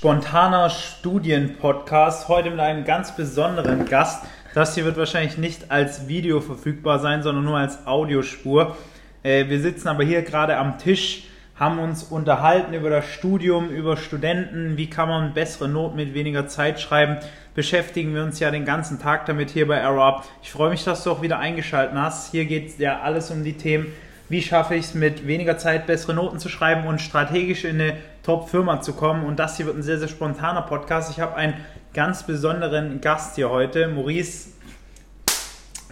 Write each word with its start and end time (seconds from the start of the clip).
spontaner 0.00 0.70
Studienpodcast. 0.70 2.26
Heute 2.28 2.48
mit 2.48 2.58
einem 2.58 2.86
ganz 2.86 3.14
besonderen 3.14 3.84
Gast. 3.84 4.24
Das 4.54 4.74
hier 4.74 4.86
wird 4.86 4.96
wahrscheinlich 4.96 5.36
nicht 5.36 5.70
als 5.70 6.08
Video 6.08 6.40
verfügbar 6.40 7.00
sein, 7.00 7.22
sondern 7.22 7.44
nur 7.44 7.58
als 7.58 7.86
Audiospur. 7.86 8.78
Äh, 9.22 9.50
wir 9.50 9.60
sitzen 9.60 9.88
aber 9.88 10.02
hier 10.02 10.22
gerade 10.22 10.56
am 10.56 10.78
Tisch, 10.78 11.24
haben 11.54 11.78
uns 11.78 12.02
unterhalten 12.02 12.72
über 12.72 12.88
das 12.88 13.04
Studium, 13.08 13.68
über 13.68 13.98
Studenten, 13.98 14.78
wie 14.78 14.88
kann 14.88 15.10
man 15.10 15.34
bessere 15.34 15.68
Noten 15.68 15.96
mit 15.96 16.14
weniger 16.14 16.48
Zeit 16.48 16.80
schreiben. 16.80 17.18
Beschäftigen 17.54 18.14
wir 18.14 18.22
uns 18.22 18.40
ja 18.40 18.50
den 18.50 18.64
ganzen 18.64 19.02
Tag 19.02 19.26
damit 19.26 19.50
hier 19.50 19.68
bei 19.68 19.84
Up. 19.84 20.24
Ich 20.42 20.50
freue 20.50 20.70
mich, 20.70 20.82
dass 20.82 21.04
du 21.04 21.10
auch 21.10 21.20
wieder 21.20 21.38
eingeschaltet 21.40 21.94
hast. 21.98 22.30
Hier 22.30 22.46
geht 22.46 22.68
es 22.68 22.78
ja 22.78 23.00
alles 23.00 23.30
um 23.30 23.44
die 23.44 23.58
Themen 23.58 23.88
wie 24.30 24.42
schaffe 24.42 24.76
ich 24.76 24.84
es 24.86 24.94
mit 24.94 25.26
weniger 25.26 25.58
Zeit 25.58 25.88
bessere 25.88 26.14
Noten 26.14 26.38
zu 26.38 26.48
schreiben 26.48 26.86
und 26.86 27.00
strategisch 27.00 27.64
in 27.64 27.80
eine 27.80 27.96
Top-Firma 28.22 28.80
zu 28.80 28.92
kommen. 28.92 29.24
Und 29.24 29.38
das 29.38 29.56
hier 29.56 29.66
wird 29.66 29.76
ein 29.76 29.82
sehr, 29.82 29.98
sehr 29.98 30.08
spontaner 30.08 30.62
Podcast. 30.62 31.10
Ich 31.10 31.20
habe 31.20 31.36
einen 31.36 31.54
ganz 31.94 32.22
besonderen 32.24 33.00
Gast 33.00 33.36
hier 33.36 33.50
heute, 33.50 33.88
Maurice. 33.88 34.50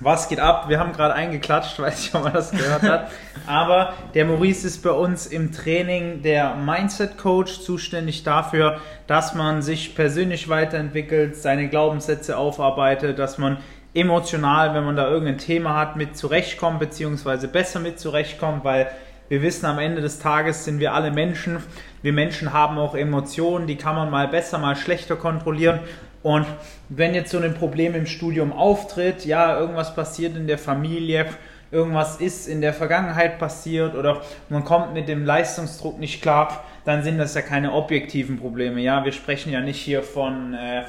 Was 0.00 0.28
geht 0.28 0.38
ab? 0.38 0.68
Wir 0.68 0.78
haben 0.78 0.92
gerade 0.92 1.14
eingeklatscht, 1.14 1.78
weiß 1.80 2.06
ich, 2.06 2.14
ob 2.14 2.22
man 2.24 2.32
das 2.32 2.52
gehört 2.52 2.82
hat. 2.82 3.10
Aber 3.46 3.94
der 4.14 4.26
Maurice 4.26 4.66
ist 4.66 4.82
bei 4.82 4.90
uns 4.90 5.26
im 5.26 5.52
Training 5.52 6.22
der 6.22 6.54
Mindset 6.54 7.18
Coach, 7.18 7.60
zuständig 7.60 8.22
dafür, 8.22 8.80
dass 9.06 9.34
man 9.34 9.62
sich 9.62 9.96
persönlich 9.96 10.48
weiterentwickelt, 10.48 11.36
seine 11.36 11.68
Glaubenssätze 11.68 12.36
aufarbeitet, 12.36 13.18
dass 13.18 13.38
man 13.38 13.58
emotional, 13.94 14.74
wenn 14.74 14.84
man 14.84 14.96
da 14.96 15.08
irgendein 15.08 15.38
Thema 15.38 15.74
hat, 15.74 15.96
mit 15.96 16.16
zurechtkommt, 16.16 16.78
beziehungsweise 16.78 17.48
besser 17.48 17.80
mit 17.80 17.98
zurechtkommt, 17.98 18.64
weil 18.64 18.88
wir 19.28 19.42
wissen, 19.42 19.66
am 19.66 19.78
Ende 19.78 20.00
des 20.00 20.18
Tages 20.18 20.64
sind 20.64 20.80
wir 20.80 20.94
alle 20.94 21.10
Menschen. 21.10 21.58
Wir 22.02 22.12
Menschen 22.12 22.52
haben 22.52 22.78
auch 22.78 22.94
Emotionen, 22.94 23.66
die 23.66 23.76
kann 23.76 23.94
man 23.94 24.10
mal 24.10 24.28
besser, 24.28 24.58
mal 24.58 24.76
schlechter 24.76 25.16
kontrollieren. 25.16 25.80
Und 26.22 26.46
wenn 26.88 27.14
jetzt 27.14 27.30
so 27.30 27.38
ein 27.38 27.54
Problem 27.54 27.94
im 27.94 28.06
Studium 28.06 28.52
auftritt, 28.52 29.24
ja, 29.24 29.58
irgendwas 29.58 29.94
passiert 29.94 30.36
in 30.36 30.46
der 30.46 30.58
Familie, 30.58 31.26
irgendwas 31.70 32.20
ist 32.20 32.48
in 32.48 32.60
der 32.60 32.72
Vergangenheit 32.72 33.38
passiert 33.38 33.94
oder 33.94 34.22
man 34.48 34.64
kommt 34.64 34.94
mit 34.94 35.08
dem 35.08 35.24
Leistungsdruck 35.24 35.98
nicht 35.98 36.22
klar, 36.22 36.64
dann 36.84 37.02
sind 37.02 37.18
das 37.18 37.34
ja 37.34 37.42
keine 37.42 37.72
objektiven 37.72 38.38
Probleme. 38.38 38.80
Ja, 38.80 39.04
wir 39.04 39.12
sprechen 39.12 39.52
ja 39.52 39.60
nicht 39.60 39.78
hier 39.78 40.02
von 40.02 40.54
äh, 40.54 40.84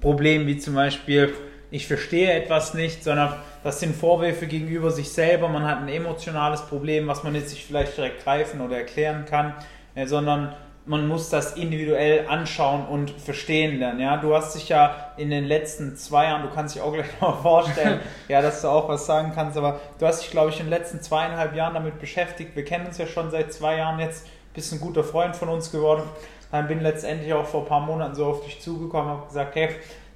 Problemen 0.00 0.46
wie 0.46 0.58
zum 0.58 0.74
Beispiel 0.74 1.32
ich 1.70 1.86
verstehe 1.86 2.32
etwas 2.32 2.74
nicht, 2.74 3.04
sondern 3.04 3.34
das 3.62 3.80
sind 3.80 3.94
Vorwürfe 3.94 4.46
gegenüber 4.46 4.90
sich 4.90 5.10
selber. 5.12 5.48
Man 5.48 5.64
hat 5.64 5.78
ein 5.78 5.88
emotionales 5.88 6.62
Problem, 6.62 7.06
was 7.06 7.24
man 7.24 7.34
jetzt 7.34 7.50
nicht 7.50 7.66
vielleicht 7.66 7.96
direkt 7.96 8.24
greifen 8.24 8.60
oder 8.60 8.78
erklären 8.78 9.26
kann, 9.26 9.54
äh, 9.94 10.06
sondern 10.06 10.54
man 10.86 11.06
muss 11.06 11.28
das 11.28 11.52
individuell 11.56 12.26
anschauen 12.28 12.86
und 12.86 13.10
verstehen 13.10 13.78
lernen. 13.78 14.00
Ja, 14.00 14.16
du 14.16 14.34
hast 14.34 14.56
dich 14.56 14.70
ja 14.70 15.12
in 15.18 15.28
den 15.28 15.44
letzten 15.44 15.96
zwei 15.96 16.24
Jahren, 16.24 16.42
du 16.42 16.48
kannst 16.48 16.74
dich 16.74 16.82
auch 16.82 16.94
gleich 16.94 17.06
mal 17.20 17.34
vorstellen, 17.34 18.00
ja, 18.28 18.40
dass 18.40 18.62
du 18.62 18.68
auch 18.68 18.88
was 18.88 19.04
sagen 19.04 19.32
kannst, 19.34 19.58
aber 19.58 19.80
du 19.98 20.06
hast 20.06 20.22
dich, 20.22 20.30
glaube 20.30 20.50
ich, 20.50 20.58
in 20.58 20.66
den 20.66 20.70
letzten 20.70 21.02
zweieinhalb 21.02 21.54
Jahren 21.54 21.74
damit 21.74 21.98
beschäftigt. 22.00 22.56
Wir 22.56 22.64
kennen 22.64 22.86
uns 22.86 22.96
ja 22.96 23.06
schon 23.06 23.30
seit 23.30 23.52
zwei 23.52 23.76
Jahren 23.76 24.00
jetzt, 24.00 24.26
bist 24.54 24.72
ein 24.72 24.80
guter 24.80 25.04
Freund 25.04 25.36
von 25.36 25.50
uns 25.50 25.70
geworden. 25.70 26.04
Dann 26.50 26.66
bin 26.66 26.80
letztendlich 26.80 27.34
auch 27.34 27.44
vor 27.44 27.62
ein 27.62 27.68
paar 27.68 27.80
Monaten 27.80 28.14
so 28.14 28.24
auf 28.24 28.42
dich 28.42 28.58
zugekommen 28.62 29.16
und 29.16 29.28
gesagt, 29.28 29.54
hey, 29.54 29.68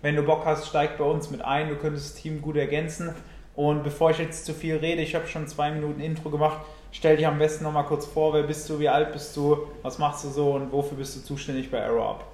wenn 0.02 0.16
du 0.16 0.22
Bock 0.22 0.44
hast, 0.44 0.66
steig 0.66 0.98
bei 0.98 1.04
uns 1.04 1.30
mit 1.30 1.42
ein. 1.42 1.68
Du 1.68 1.76
könntest 1.76 2.14
das 2.14 2.22
Team 2.22 2.42
gut 2.42 2.56
ergänzen. 2.56 3.14
Und 3.54 3.82
bevor 3.84 4.10
ich 4.10 4.18
jetzt 4.18 4.44
zu 4.44 4.52
viel 4.52 4.76
rede, 4.76 5.02
ich 5.02 5.14
habe 5.14 5.26
schon 5.26 5.46
zwei 5.46 5.70
Minuten 5.70 6.00
Intro 6.00 6.30
gemacht. 6.30 6.58
Stell 6.90 7.16
dich 7.16 7.26
am 7.26 7.38
besten 7.38 7.64
nochmal 7.64 7.84
kurz 7.84 8.06
vor. 8.06 8.34
Wer 8.34 8.42
bist 8.42 8.68
du? 8.68 8.78
Wie 8.78 8.88
alt 8.88 9.12
bist 9.12 9.36
du? 9.36 9.68
Was 9.82 9.98
machst 9.98 10.24
du 10.24 10.28
so? 10.28 10.52
Und 10.52 10.72
wofür 10.72 10.98
bist 10.98 11.16
du 11.16 11.20
zuständig 11.20 11.70
bei 11.70 11.82
Arrow 11.82 12.10
Up? 12.10 12.24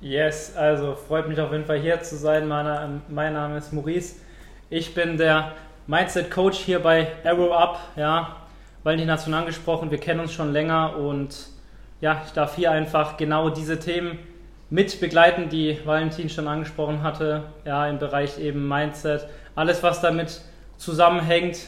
Yes, 0.00 0.56
also 0.56 0.94
freut 0.94 1.28
mich 1.28 1.40
auf 1.40 1.52
jeden 1.52 1.64
Fall 1.64 1.80
hier 1.80 2.00
zu 2.02 2.16
sein. 2.16 2.48
Meine, 2.48 3.00
mein 3.08 3.32
Name 3.32 3.58
ist 3.58 3.72
Maurice. 3.72 4.16
Ich 4.70 4.94
bin 4.94 5.16
der 5.16 5.52
Mindset 5.86 6.30
Coach 6.30 6.58
hier 6.58 6.80
bei 6.80 7.08
Arrow 7.24 7.52
Up. 7.52 7.78
Ja, 7.96 8.36
Valentin 8.84 9.10
hat 9.10 9.22
schon 9.22 9.34
angesprochen, 9.34 9.90
wir 9.90 9.98
kennen 9.98 10.20
uns 10.20 10.32
schon 10.32 10.52
länger 10.52 10.96
und 10.96 11.48
ja, 12.00 12.22
ich 12.24 12.32
darf 12.32 12.54
hier 12.56 12.70
einfach 12.70 13.16
genau 13.16 13.50
diese 13.50 13.78
Themen 13.78 14.18
mit 14.70 15.00
begleiten, 15.00 15.48
die 15.48 15.78
Valentin 15.84 16.28
schon 16.28 16.46
angesprochen 16.46 17.02
hatte, 17.02 17.44
ja, 17.64 17.86
im 17.88 17.98
Bereich 17.98 18.38
eben 18.38 18.68
Mindset, 18.68 19.26
alles 19.54 19.82
was 19.82 20.00
damit 20.00 20.40
zusammenhängt. 20.76 21.60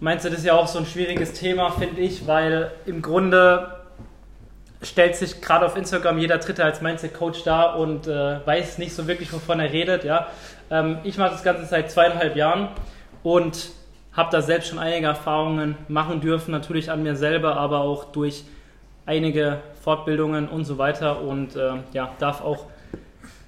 Mindset 0.00 0.32
ist 0.32 0.44
ja 0.44 0.54
auch 0.54 0.68
so 0.68 0.78
ein 0.78 0.86
schwieriges 0.86 1.32
Thema, 1.32 1.70
finde 1.70 2.00
ich, 2.00 2.26
weil 2.26 2.70
im 2.86 3.02
Grunde 3.02 3.68
stellt 4.82 5.16
sich 5.16 5.40
gerade 5.40 5.66
auf 5.66 5.76
Instagram 5.76 6.18
jeder 6.18 6.38
Dritte 6.38 6.64
als 6.64 6.80
Mindset-Coach 6.80 7.42
dar 7.44 7.78
und 7.78 8.06
äh, 8.06 8.46
weiß 8.46 8.78
nicht 8.78 8.94
so 8.94 9.06
wirklich, 9.06 9.32
wovon 9.32 9.60
er 9.60 9.72
redet. 9.72 10.04
Ja. 10.04 10.28
Ähm, 10.70 10.98
ich 11.04 11.18
mache 11.18 11.30
das 11.30 11.42
Ganze 11.42 11.64
seit 11.66 11.90
zweieinhalb 11.90 12.36
Jahren 12.36 12.68
und 13.22 13.70
habe 14.12 14.30
da 14.30 14.42
selbst 14.42 14.68
schon 14.68 14.78
einige 14.78 15.06
Erfahrungen 15.06 15.76
machen 15.88 16.20
dürfen, 16.20 16.52
natürlich 16.52 16.90
an 16.90 17.02
mir 17.02 17.16
selber, 17.16 17.56
aber 17.56 17.80
auch 17.80 18.04
durch 18.12 18.44
einige 19.06 19.58
Fortbildungen 19.84 20.48
und 20.48 20.64
so 20.64 20.78
weiter 20.78 21.20
und 21.20 21.56
äh, 21.56 21.74
ja, 21.92 22.10
darf 22.18 22.40
auch 22.40 22.66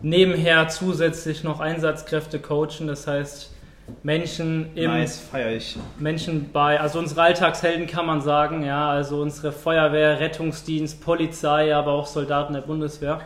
nebenher 0.03 0.69
zusätzlich 0.69 1.43
noch 1.43 1.61
Einsatzkräfte 1.61 2.39
coachen. 2.39 2.87
Das 2.87 3.07
heißt, 3.07 3.55
Menschen 4.03 4.71
im 4.75 4.91
nice, 4.91 5.19
feier 5.19 5.53
ich. 5.53 5.79
Menschen 5.99 6.51
bei, 6.53 6.79
also 6.79 6.99
unsere 6.99 7.23
Alltagshelden 7.23 7.87
kann 7.87 8.05
man 8.05 8.21
sagen, 8.21 8.63
ja, 8.63 8.91
also 8.91 9.23
unsere 9.23 9.51
Feuerwehr, 9.51 10.21
Rettungsdienst, 10.21 11.03
Polizei, 11.03 11.75
aber 11.75 11.93
auch 11.93 12.07
Soldaten 12.07 12.53
der 12.53 12.61
Bundeswehr. 12.61 13.23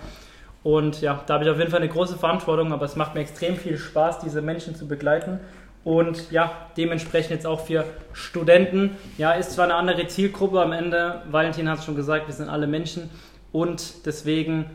Und 0.63 1.01
ja, 1.01 1.21
da 1.27 1.35
habe 1.35 1.45
ich 1.45 1.51
auf 1.51 1.59
jeden 1.59 1.71
Fall 1.71 1.81
eine 1.81 1.89
große 1.89 2.17
Verantwortung, 2.17 2.73
aber 2.73 2.85
es 2.85 2.95
macht 2.95 3.15
mir 3.15 3.23
extrem 3.23 3.57
viel 3.57 3.77
Spaß, 3.77 4.21
diese 4.21 4.41
Menschen 4.41 4.77
zu 4.77 4.87
begleiten 4.87 5.41
und 5.85 6.31
ja, 6.31 6.53
dementsprechend 6.77 7.31
jetzt 7.31 7.47
auch 7.47 7.61
für 7.61 7.85
Studenten. 8.13 8.97
Ja, 9.19 9.33
ist 9.33 9.53
zwar 9.53 9.65
eine 9.65 9.75
andere 9.75 10.07
Zielgruppe 10.07 10.61
am 10.61 10.73
Ende, 10.73 11.23
Valentin 11.31 11.69
hat 11.69 11.79
es 11.79 11.85
schon 11.85 11.97
gesagt, 11.97 12.27
wir 12.27 12.35
sind 12.35 12.49
alle 12.49 12.67
Menschen 12.67 13.11
und 13.53 14.07
deswegen 14.07 14.67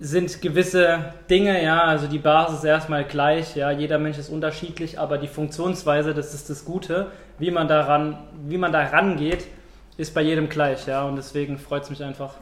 sind 0.00 0.42
gewisse 0.42 1.12
Dinge, 1.30 1.62
ja, 1.62 1.84
also 1.84 2.06
die 2.06 2.18
Basis 2.18 2.64
erstmal 2.64 3.04
gleich, 3.04 3.56
ja, 3.56 3.70
jeder 3.70 3.98
Mensch 3.98 4.18
ist 4.18 4.28
unterschiedlich, 4.28 4.98
aber 4.98 5.18
die 5.18 5.28
Funktionsweise, 5.28 6.14
das 6.14 6.34
ist 6.34 6.50
das 6.50 6.64
Gute, 6.64 7.06
wie 7.38 7.50
man 7.50 7.68
daran, 7.68 8.18
wie 8.46 8.58
man 8.58 8.72
da 8.72 8.82
rangeht, 8.84 9.46
ist 9.96 10.12
bei 10.12 10.22
jedem 10.22 10.48
gleich, 10.48 10.86
ja, 10.86 11.04
und 11.04 11.16
deswegen 11.16 11.58
freut 11.58 11.84
es 11.84 11.90
mich 11.90 12.02
einfach, 12.02 12.34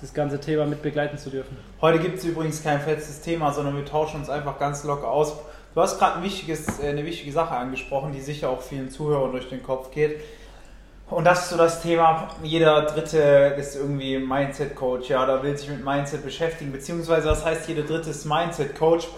das 0.00 0.12
ganze 0.12 0.38
Thema 0.38 0.66
mit 0.66 0.82
begleiten 0.82 1.16
zu 1.16 1.30
dürfen. 1.30 1.56
Heute 1.80 1.98
gibt 1.98 2.18
es 2.18 2.24
übrigens 2.24 2.62
kein 2.62 2.80
festes 2.80 3.22
Thema, 3.22 3.52
sondern 3.52 3.76
wir 3.76 3.86
tauschen 3.86 4.20
uns 4.20 4.28
einfach 4.28 4.58
ganz 4.58 4.84
locker 4.84 5.08
aus. 5.08 5.34
Du 5.74 5.80
hast 5.80 5.98
gerade 5.98 6.20
ein 6.20 6.24
äh, 6.24 6.88
eine 6.88 7.04
wichtige 7.04 7.32
Sache 7.32 7.56
angesprochen, 7.56 8.12
die 8.12 8.20
sicher 8.20 8.48
auch 8.48 8.62
vielen 8.62 8.90
Zuhörern 8.90 9.32
durch 9.32 9.48
den 9.48 9.60
Kopf 9.62 9.90
geht. 9.90 10.20
Und 11.10 11.24
das 11.24 11.42
ist 11.42 11.50
so 11.50 11.56
das 11.56 11.82
Thema, 11.82 12.28
jeder 12.42 12.82
Dritte 12.82 13.56
ist 13.58 13.74
irgendwie 13.76 14.18
Mindset-Coach, 14.18 15.10
ja, 15.10 15.26
da 15.26 15.42
will 15.42 15.54
sich 15.56 15.68
mit 15.68 15.84
Mindset 15.84 16.24
beschäftigen, 16.24 16.72
beziehungsweise 16.72 17.28
das 17.28 17.44
heißt, 17.44 17.68
jeder 17.68 17.82
Dritte 17.82 18.08
ist 18.10 18.24
Mindset-Coach. 18.24 19.08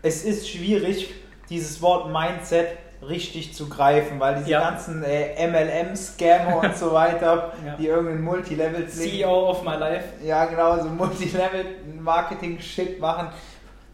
Es 0.00 0.24
ist 0.24 0.48
schwierig, 0.48 1.12
dieses 1.50 1.82
Wort 1.82 2.10
Mindset 2.10 2.68
richtig 3.06 3.54
zu 3.54 3.68
greifen, 3.68 4.18
weil 4.20 4.36
diese 4.36 4.50
ja. 4.50 4.70
ganzen 4.70 5.04
äh, 5.04 5.46
MLM-Scammer 5.46 6.62
und 6.62 6.76
so 6.76 6.92
weiter, 6.92 7.52
ja. 7.66 7.76
die 7.76 7.88
irgendeinen 7.88 8.22
Multilevel 8.22 8.88
CEO 8.88 9.50
of 9.50 9.64
my 9.64 9.74
life. 9.74 10.04
Ja, 10.24 10.46
genau, 10.46 10.78
so 10.78 10.88
Multilevel-Marketing-Shit 10.88 13.00
machen 13.00 13.28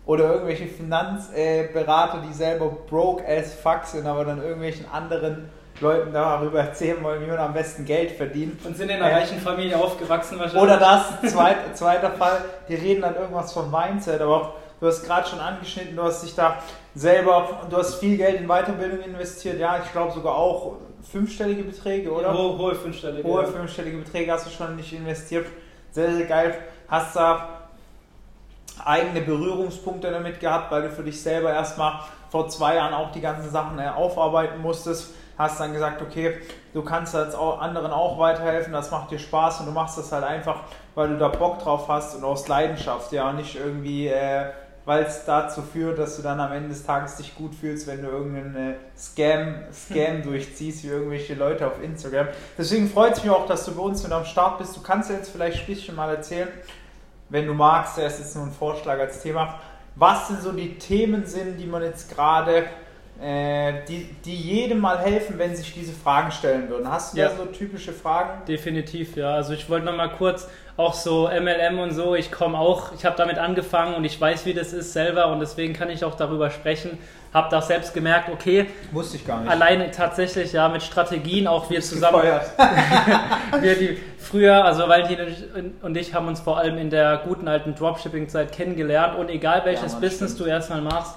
oder 0.07 0.33
irgendwelche 0.35 0.67
Finanzberater, 0.67 2.23
die 2.29 2.33
selber 2.33 2.71
broke 2.89 3.27
as 3.27 3.55
fuck 3.55 3.85
sind, 3.85 4.07
aber 4.07 4.25
dann 4.25 4.43
irgendwelchen 4.43 4.87
anderen 4.91 5.49
Leuten 5.81 6.13
darüber 6.13 6.61
erzählen 6.61 7.03
wollen, 7.03 7.23
wie 7.23 7.27
man 7.27 7.39
am 7.39 7.53
besten 7.53 7.85
Geld 7.85 8.13
verdient. 8.13 8.65
Und 8.65 8.77
sind 8.77 8.91
in 8.91 8.97
einer 8.97 9.11
äh, 9.11 9.15
reichen 9.15 9.41
Familie 9.41 9.77
aufgewachsen 9.77 10.39
wahrscheinlich. 10.39 10.63
Oder 10.63 10.77
das, 10.77 11.33
zweit, 11.33 11.57
zweiter 11.77 12.13
Fall, 12.13 12.45
die 12.69 12.75
reden 12.75 13.03
dann 13.03 13.17
irgendwas 13.17 13.53
von 13.53 13.71
Mindset, 13.71 14.21
aber 14.21 14.55
du 14.81 14.87
hast 14.87 15.05
gerade 15.05 15.27
schon 15.27 15.41
angeschnitten, 15.41 15.97
du 15.97 16.03
hast 16.03 16.23
dich 16.23 16.35
da 16.35 16.59
selber, 16.95 17.63
du 17.69 17.77
hast 17.77 17.97
viel 17.97 18.17
Geld 18.17 18.41
in 18.41 18.47
Weiterbildung 18.47 19.01
investiert, 19.01 19.59
ja, 19.59 19.81
ich 19.85 19.91
glaube 19.91 20.13
sogar 20.13 20.37
auch 20.37 20.77
fünfstellige 21.11 21.65
Beträge, 21.65 22.13
oder? 22.13 22.33
Hohe, 22.33 22.59
hohe 22.59 22.75
fünfstellige. 22.75 23.27
Hohe 23.27 23.47
fünfstellige 23.47 23.99
Beträge 23.99 24.33
hast 24.33 24.47
du 24.47 24.51
schon 24.51 24.77
nicht 24.77 24.93
investiert. 24.93 25.47
Sehr, 25.91 26.13
sehr 26.13 26.27
geil. 26.27 26.55
Hast 26.89 27.17
da 27.17 27.64
eigene 28.85 29.21
Berührungspunkte 29.21 30.11
damit 30.11 30.41
gehabt, 30.41 30.71
weil 30.71 30.83
du 30.83 30.91
für 30.91 31.03
dich 31.03 31.21
selber 31.21 31.53
erstmal 31.53 32.01
vor 32.31 32.49
zwei 32.49 32.77
Jahren 32.77 32.95
auch 32.95 33.13
die 33.13 33.21
ganzen 33.21 33.51
Sachen 33.51 33.79
äh, 33.79 33.89
aufarbeiten 33.89 34.61
musstest. 34.61 35.15
Hast 35.39 35.59
dann 35.59 35.73
gesagt, 35.73 36.01
okay, 36.01 36.39
du 36.73 36.83
kannst 36.83 37.15
jetzt 37.15 37.35
auch 37.35 37.61
anderen 37.61 37.91
auch 37.91 38.19
weiterhelfen, 38.19 38.73
das 38.73 38.91
macht 38.91 39.11
dir 39.11 39.19
Spaß 39.19 39.61
und 39.61 39.67
du 39.67 39.73
machst 39.73 39.99
das 39.99 40.13
halt 40.13 40.25
einfach, 40.25 40.61
weil 40.95 41.09
du 41.09 41.19
da 41.19 41.29
Bock 41.29 41.59
drauf 41.59 41.89
hast 41.89 42.15
und 42.15 42.25
aus 42.25 42.47
Leidenschaft, 42.47 43.11
ja, 43.13 43.33
nicht 43.33 43.57
irgendwie, 43.57 44.09
äh, 44.09 44.51
weil 44.85 45.05
es 45.05 45.25
dazu 45.25 45.63
führt, 45.63 45.99
dass 45.99 46.17
du 46.17 46.23
dann 46.23 46.41
am 46.41 46.53
Ende 46.53 46.69
des 46.69 46.85
Tages 46.85 47.17
dich 47.17 47.35
gut 47.35 47.55
fühlst, 47.55 47.87
wenn 47.87 48.03
du 48.03 48.09
irgendeinen 48.09 48.57
äh, 48.57 48.75
Scam, 48.97 49.55
Scam 49.73 50.23
durchziehst, 50.25 50.85
wie 50.85 50.89
irgendwelche 50.89 51.35
Leute 51.35 51.67
auf 51.67 51.83
Instagram. 51.83 52.29
Deswegen 52.59 52.89
freut 52.89 53.15
es 53.15 53.23
mich 53.23 53.33
auch, 53.33 53.47
dass 53.47 53.65
du 53.65 53.75
bei 53.75 53.83
uns 53.83 54.03
mit 54.03 54.13
am 54.13 54.25
Start 54.25 54.59
bist. 54.59 54.77
Du 54.77 54.83
kannst 54.83 55.11
jetzt 55.11 55.31
vielleicht 55.31 55.61
ein 55.61 55.67
bisschen 55.67 55.97
mal 55.97 56.15
erzählen, 56.15 56.49
wenn 57.29 57.47
du 57.47 57.55
magst, 57.55 57.99
das 57.99 58.21
ist 58.21 58.35
nur 58.37 58.45
ein 58.45 58.53
Vorschlag 58.53 58.99
als 58.99 59.23
Thema, 59.23 59.59
was 59.97 60.29
denn 60.29 60.41
so 60.41 60.53
die 60.53 60.79
Themen 60.79 61.27
sind, 61.27 61.59
die 61.59 61.67
man 61.67 61.83
jetzt 61.83 62.15
gerade, 62.15 62.67
die, 63.21 64.09
die 64.25 64.35
jedem 64.35 64.81
mal 64.81 64.99
helfen, 64.99 65.39
wenn 65.39 65.55
sich 65.55 65.73
diese 65.73 65.93
Fragen 65.93 66.33
stellen 66.33 66.69
würden. 66.69 66.91
Hast 66.91 67.15
du 67.15 67.19
ja. 67.19 67.29
da 67.29 67.37
so 67.37 67.45
typische 67.47 67.93
Fragen? 67.93 68.45
Definitiv, 68.47 69.17
ja. 69.17 69.35
Also 69.35 69.53
ich 69.53 69.71
wollte 69.71 69.87
noch 69.87 69.97
mal 69.97 70.09
kurz 70.09 70.49
auch 70.77 70.95
so 70.95 71.29
MLM 71.29 71.79
und 71.79 71.93
so, 71.93 72.17
ich 72.17 72.33
komme 72.33 72.59
auch, 72.59 72.93
ich 72.95 73.05
habe 73.05 73.17
damit 73.17 73.39
angefangen 73.39 73.95
und 73.95 74.05
ich 74.05 74.21
weiß, 74.21 74.45
wie 74.45 74.55
das 74.55 74.73
ist 74.73 74.93
selber 74.93 75.29
und 75.29 75.39
deswegen 75.39 75.73
kann 75.73 75.89
ich 75.89 76.05
auch 76.05 76.17
darüber 76.17 76.51
sprechen. 76.51 76.99
Habe 77.33 77.49
da 77.51 77.63
selbst 77.63 77.95
gemerkt, 77.95 78.29
okay, 78.29 78.67
wusste 78.93 79.17
ich 79.17 79.27
gar 79.27 79.41
nicht. 79.41 79.51
Alleine 79.51 79.91
tatsächlich, 79.91 80.53
ja, 80.53 80.69
mit 80.69 80.83
Strategien 80.83 81.47
auch 81.47 81.71
wir 81.71 81.81
zusammen. 81.81 82.23
wir 83.61 83.75
die 83.77 83.99
früher, 84.19 84.65
also 84.65 84.89
Valentin 84.89 85.75
und 85.83 85.97
ich 85.97 86.15
haben 86.15 86.29
uns 86.29 86.41
vor 86.41 86.59
allem 86.59 86.79
in 86.79 86.91
der 86.91 87.23
guten 87.25 87.47
alten 87.47 87.75
Dropshipping-Zeit 87.75 88.53
kennengelernt 88.53 89.17
und 89.17 89.31
egal 89.31 89.63
welches 89.65 89.93
ja, 89.93 89.99
Business 90.01 90.33
stimmt. 90.33 90.49
du 90.49 90.51
erstmal 90.53 90.81
machst, 90.81 91.17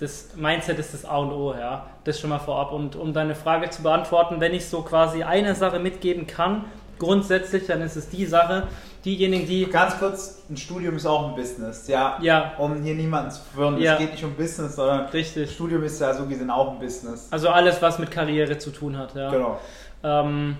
das 0.00 0.34
Mindset 0.34 0.78
ist 0.78 0.94
das 0.94 1.04
A 1.04 1.18
und 1.18 1.30
O, 1.30 1.52
ja. 1.52 1.86
Das 2.04 2.18
schon 2.18 2.30
mal 2.30 2.38
vorab. 2.38 2.72
Und 2.72 2.96
um 2.96 3.12
deine 3.12 3.34
Frage 3.34 3.68
zu 3.68 3.82
beantworten, 3.82 4.40
wenn 4.40 4.54
ich 4.54 4.66
so 4.66 4.80
quasi 4.80 5.22
eine 5.22 5.54
Sache 5.54 5.78
mitgeben 5.78 6.26
kann, 6.26 6.64
grundsätzlich, 6.98 7.66
dann 7.66 7.82
ist 7.82 7.96
es 7.96 8.08
die 8.08 8.24
Sache, 8.24 8.68
diejenigen, 9.04 9.46
die. 9.46 9.66
Ganz 9.66 9.98
kurz, 9.98 10.44
ein 10.48 10.56
Studium 10.56 10.96
ist 10.96 11.04
auch 11.04 11.28
ein 11.28 11.34
Business, 11.34 11.86
ja. 11.86 12.16
Ja. 12.22 12.52
Um 12.56 12.82
hier 12.82 12.94
niemanden 12.94 13.30
zu 13.30 13.40
verwirren. 13.42 13.78
Ja. 13.78 13.94
Es 13.94 13.98
geht 13.98 14.12
nicht 14.12 14.24
um 14.24 14.34
Business, 14.34 14.76
sondern 14.76 15.06
Richtig. 15.06 15.52
Studium 15.52 15.82
ist 15.84 16.00
ja 16.00 16.14
so 16.14 16.24
gesehen 16.26 16.50
auch 16.50 16.72
ein 16.72 16.78
Business. 16.78 17.28
Also 17.30 17.50
alles, 17.50 17.82
was 17.82 17.98
mit 17.98 18.10
Karriere 18.10 18.56
zu 18.56 18.70
tun 18.70 18.96
hat, 18.96 19.14
ja. 19.14 19.30
Genau. 19.30 19.60
Ähm, 20.02 20.56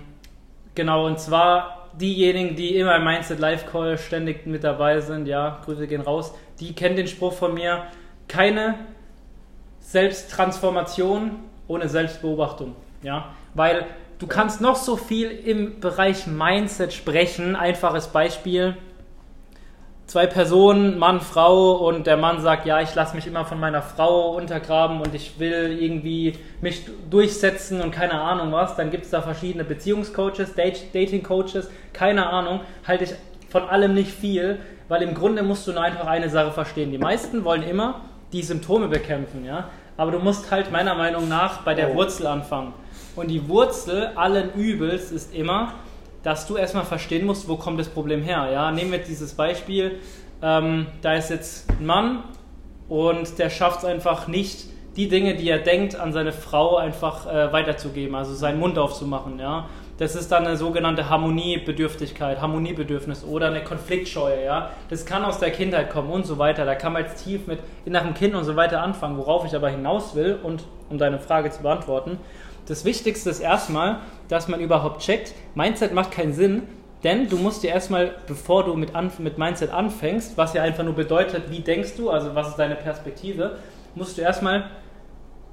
genau, 0.75 1.07
und 1.07 1.19
zwar 1.19 1.87
diejenigen, 1.99 2.55
die 2.55 2.77
immer 2.77 2.95
im 2.95 3.03
Mindset 3.03 3.39
Live 3.39 3.65
Call 3.71 3.97
ständig 3.97 4.45
mit 4.45 4.63
dabei 4.63 5.01
sind, 5.01 5.25
ja, 5.25 5.59
Grüße 5.65 5.87
gehen 5.87 6.01
raus, 6.01 6.33
die 6.59 6.73
kennen 6.73 6.95
den 6.95 7.07
Spruch 7.07 7.33
von 7.33 7.55
mir, 7.55 7.83
keine 8.27 8.75
Selbsttransformation 9.81 11.31
ohne 11.67 11.89
Selbstbeobachtung, 11.89 12.75
ja, 13.03 13.25
weil 13.53 13.85
Du 14.21 14.27
kannst 14.27 14.61
noch 14.61 14.75
so 14.75 14.97
viel 14.97 15.31
im 15.31 15.79
Bereich 15.79 16.27
Mindset 16.27 16.93
sprechen. 16.93 17.55
Einfaches 17.55 18.09
Beispiel. 18.09 18.77
Zwei 20.05 20.27
Personen, 20.27 20.99
Mann, 20.99 21.21
Frau, 21.21 21.71
und 21.87 22.05
der 22.05 22.17
Mann 22.17 22.39
sagt, 22.39 22.67
ja, 22.67 22.81
ich 22.81 22.93
lasse 22.93 23.15
mich 23.15 23.25
immer 23.25 23.45
von 23.45 23.59
meiner 23.59 23.81
Frau 23.81 24.35
untergraben 24.35 25.01
und 25.01 25.15
ich 25.15 25.39
will 25.39 25.75
irgendwie 25.81 26.37
mich 26.61 26.85
durchsetzen 27.09 27.81
und 27.81 27.89
keine 27.89 28.21
Ahnung 28.21 28.51
was. 28.51 28.75
Dann 28.75 28.91
gibt 28.91 29.05
es 29.05 29.09
da 29.09 29.23
verschiedene 29.23 29.63
Beziehungscoaches, 29.63 30.53
Dating-Coaches, 30.53 31.71
keine 31.91 32.29
Ahnung. 32.29 32.59
Halte 32.87 33.05
ich 33.05 33.13
von 33.49 33.63
allem 33.63 33.95
nicht 33.95 34.11
viel, 34.11 34.59
weil 34.87 35.01
im 35.01 35.15
Grunde 35.15 35.41
musst 35.41 35.65
du 35.65 35.71
nur 35.71 35.81
einfach 35.81 36.05
eine 36.05 36.29
Sache 36.29 36.51
verstehen. 36.51 36.91
Die 36.91 36.99
meisten 36.99 37.43
wollen 37.43 37.63
immer 37.63 38.01
die 38.31 38.43
Symptome 38.43 38.87
bekämpfen, 38.87 39.45
ja. 39.45 39.69
Aber 39.97 40.11
du 40.11 40.19
musst 40.19 40.49
halt 40.51 40.71
meiner 40.71 40.95
Meinung 40.95 41.27
nach 41.27 41.63
bei 41.63 41.73
der 41.73 41.91
oh. 41.91 41.95
Wurzel 41.95 42.27
anfangen. 42.27 42.73
Und 43.15 43.29
die 43.29 43.47
Wurzel 43.47 44.11
allen 44.15 44.53
Übels 44.53 45.11
ist 45.11 45.35
immer, 45.35 45.73
dass 46.23 46.47
du 46.47 46.55
erstmal 46.55 46.85
verstehen 46.85 47.25
musst, 47.25 47.47
wo 47.47 47.57
kommt 47.57 47.79
das 47.79 47.89
Problem 47.89 48.21
her. 48.21 48.49
Ja? 48.51 48.71
Nehmen 48.71 48.91
wir 48.91 48.99
dieses 48.99 49.33
Beispiel, 49.33 49.99
ähm, 50.41 50.87
da 51.01 51.15
ist 51.15 51.29
jetzt 51.29 51.69
ein 51.69 51.85
Mann 51.85 52.23
und 52.89 53.37
der 53.37 53.49
schafft 53.49 53.79
es 53.79 53.85
einfach 53.85 54.27
nicht, 54.27 54.65
die 54.95 55.07
Dinge, 55.07 55.35
die 55.35 55.49
er 55.49 55.59
denkt, 55.59 55.95
an 55.95 56.11
seine 56.11 56.33
Frau 56.33 56.75
einfach 56.77 57.25
äh, 57.25 57.51
weiterzugeben, 57.53 58.13
also 58.15 58.33
seinen 58.33 58.59
Mund 58.59 58.77
aufzumachen. 58.77 59.39
Ja? 59.39 59.69
Das 60.01 60.15
ist 60.15 60.31
dann 60.31 60.47
eine 60.47 60.57
sogenannte 60.57 61.09
Harmoniebedürftigkeit, 61.09 62.41
Harmoniebedürfnis 62.41 63.23
oder 63.23 63.49
eine 63.49 63.63
Konfliktscheue. 63.63 64.43
Ja? 64.43 64.71
Das 64.89 65.05
kann 65.05 65.23
aus 65.23 65.37
der 65.37 65.51
Kindheit 65.51 65.91
kommen 65.91 66.09
und 66.09 66.25
so 66.25 66.39
weiter. 66.39 66.65
Da 66.65 66.73
kann 66.73 66.93
man 66.93 67.03
jetzt 67.03 67.23
tief 67.23 67.45
mit 67.45 67.59
inneren 67.85 68.15
Kind 68.15 68.33
und 68.33 68.43
so 68.43 68.55
weiter 68.55 68.81
anfangen, 68.81 69.15
worauf 69.19 69.45
ich 69.45 69.55
aber 69.55 69.69
hinaus 69.69 70.15
will 70.15 70.39
und 70.41 70.63
um 70.89 70.97
deine 70.97 71.19
Frage 71.19 71.51
zu 71.51 71.61
beantworten. 71.61 72.17
Das 72.65 72.83
Wichtigste 72.83 73.29
ist 73.29 73.41
erstmal, 73.41 73.99
dass 74.27 74.47
man 74.47 74.59
überhaupt 74.59 75.03
checkt, 75.03 75.35
Mindset 75.53 75.93
macht 75.93 76.09
keinen 76.09 76.33
Sinn, 76.33 76.63
denn 77.03 77.29
du 77.29 77.37
musst 77.37 77.61
dir 77.61 77.69
erstmal, 77.69 78.15
bevor 78.25 78.63
du 78.63 78.73
mit, 78.73 78.93
mit 79.19 79.37
Mindset 79.37 79.69
anfängst, 79.69 80.35
was 80.35 80.55
ja 80.55 80.63
einfach 80.63 80.83
nur 80.83 80.95
bedeutet, 80.95 81.51
wie 81.51 81.59
denkst 81.59 81.91
du, 81.95 82.09
also 82.09 82.33
was 82.33 82.47
ist 82.47 82.55
deine 82.55 82.75
Perspektive, 82.75 83.59
musst 83.93 84.17
du 84.17 84.23
erstmal 84.23 84.63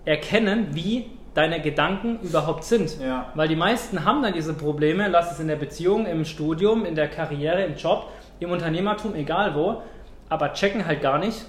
erkennen, 0.07 0.69
wie 0.71 1.18
deine 1.35 1.61
Gedanken 1.61 2.19
überhaupt 2.23 2.65
sind. 2.65 3.01
Ja. 3.01 3.31
Weil 3.35 3.49
die 3.49 3.57
meisten 3.57 4.05
haben 4.05 4.23
dann 4.23 4.33
diese 4.33 4.55
Probleme, 4.55 5.09
lass 5.09 5.33
es 5.33 5.41
in 5.41 5.49
der 5.49 5.57
Beziehung, 5.57 6.07
im 6.07 6.25
Studium, 6.25 6.85
in 6.85 6.95
der 6.95 7.09
Karriere, 7.09 7.65
im 7.65 7.77
Job, 7.77 8.11
im 8.41 8.51
Unternehmertum, 8.51 9.15
egal 9.15 9.55
wo, 9.55 9.83
aber 10.29 10.53
checken 10.53 10.87
halt 10.87 11.01
gar 11.01 11.19
nicht, 11.19 11.45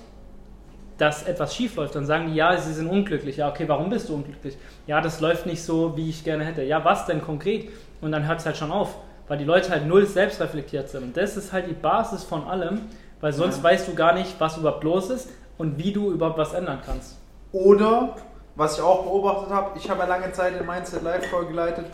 dass 0.98 1.24
etwas 1.24 1.56
schief 1.56 1.78
läuft, 1.78 1.96
dann 1.96 2.06
sagen 2.06 2.28
die, 2.28 2.36
ja, 2.36 2.58
sie 2.58 2.74
sind 2.74 2.90
unglücklich. 2.90 3.38
Ja, 3.38 3.50
okay, 3.50 3.64
warum 3.68 3.90
bist 3.90 4.10
du 4.10 4.16
unglücklich? 4.16 4.58
Ja, 4.86 5.00
das 5.00 5.22
läuft 5.22 5.46
nicht 5.46 5.64
so, 5.64 5.96
wie 5.96 6.10
ich 6.10 6.24
gerne 6.24 6.44
hätte. 6.44 6.62
Ja, 6.64 6.84
was 6.84 7.06
denn 7.06 7.22
konkret? 7.22 7.70
Und 8.02 8.12
dann 8.12 8.28
hört 8.28 8.40
es 8.40 8.46
halt 8.46 8.58
schon 8.58 8.72
auf, 8.72 8.96
weil 9.28 9.38
die 9.38 9.46
Leute 9.46 9.70
halt 9.70 9.88
null 9.88 10.06
selbst 10.06 10.42
reflektiert 10.42 10.90
sind. 10.90 11.04
Und 11.04 11.18
das 11.18 11.38
ist 11.38 11.54
halt 11.54 11.70
die 11.70 11.74
Basis 11.74 12.24
von 12.24 12.44
allem, 12.46 12.82
weil 13.22 13.32
sonst 13.32 13.58
ja. 13.58 13.64
weißt 13.64 13.88
du 13.88 13.96
gar 13.96 14.14
nicht, 14.14 14.36
was 14.40 14.58
überhaupt 14.58 14.84
los 14.84 15.10
ist 15.10 15.30
und 15.58 15.78
wie 15.78 15.94
du 15.94 16.12
überhaupt 16.12 16.38
was 16.38 16.54
ändern 16.54 16.80
kannst. 16.86 17.18
Oder, 17.54 18.16
was 18.60 18.78
ich 18.78 18.84
auch 18.84 19.04
beobachtet 19.04 19.52
habe, 19.52 19.80
ich 19.80 19.90
habe 19.90 20.02
ja 20.02 20.06
lange 20.06 20.34
Zeit 20.34 20.60
in 20.60 20.68
Mindset 20.68 21.02
Live 21.02 21.32
Call 21.32 21.46
geleitet, 21.46 21.86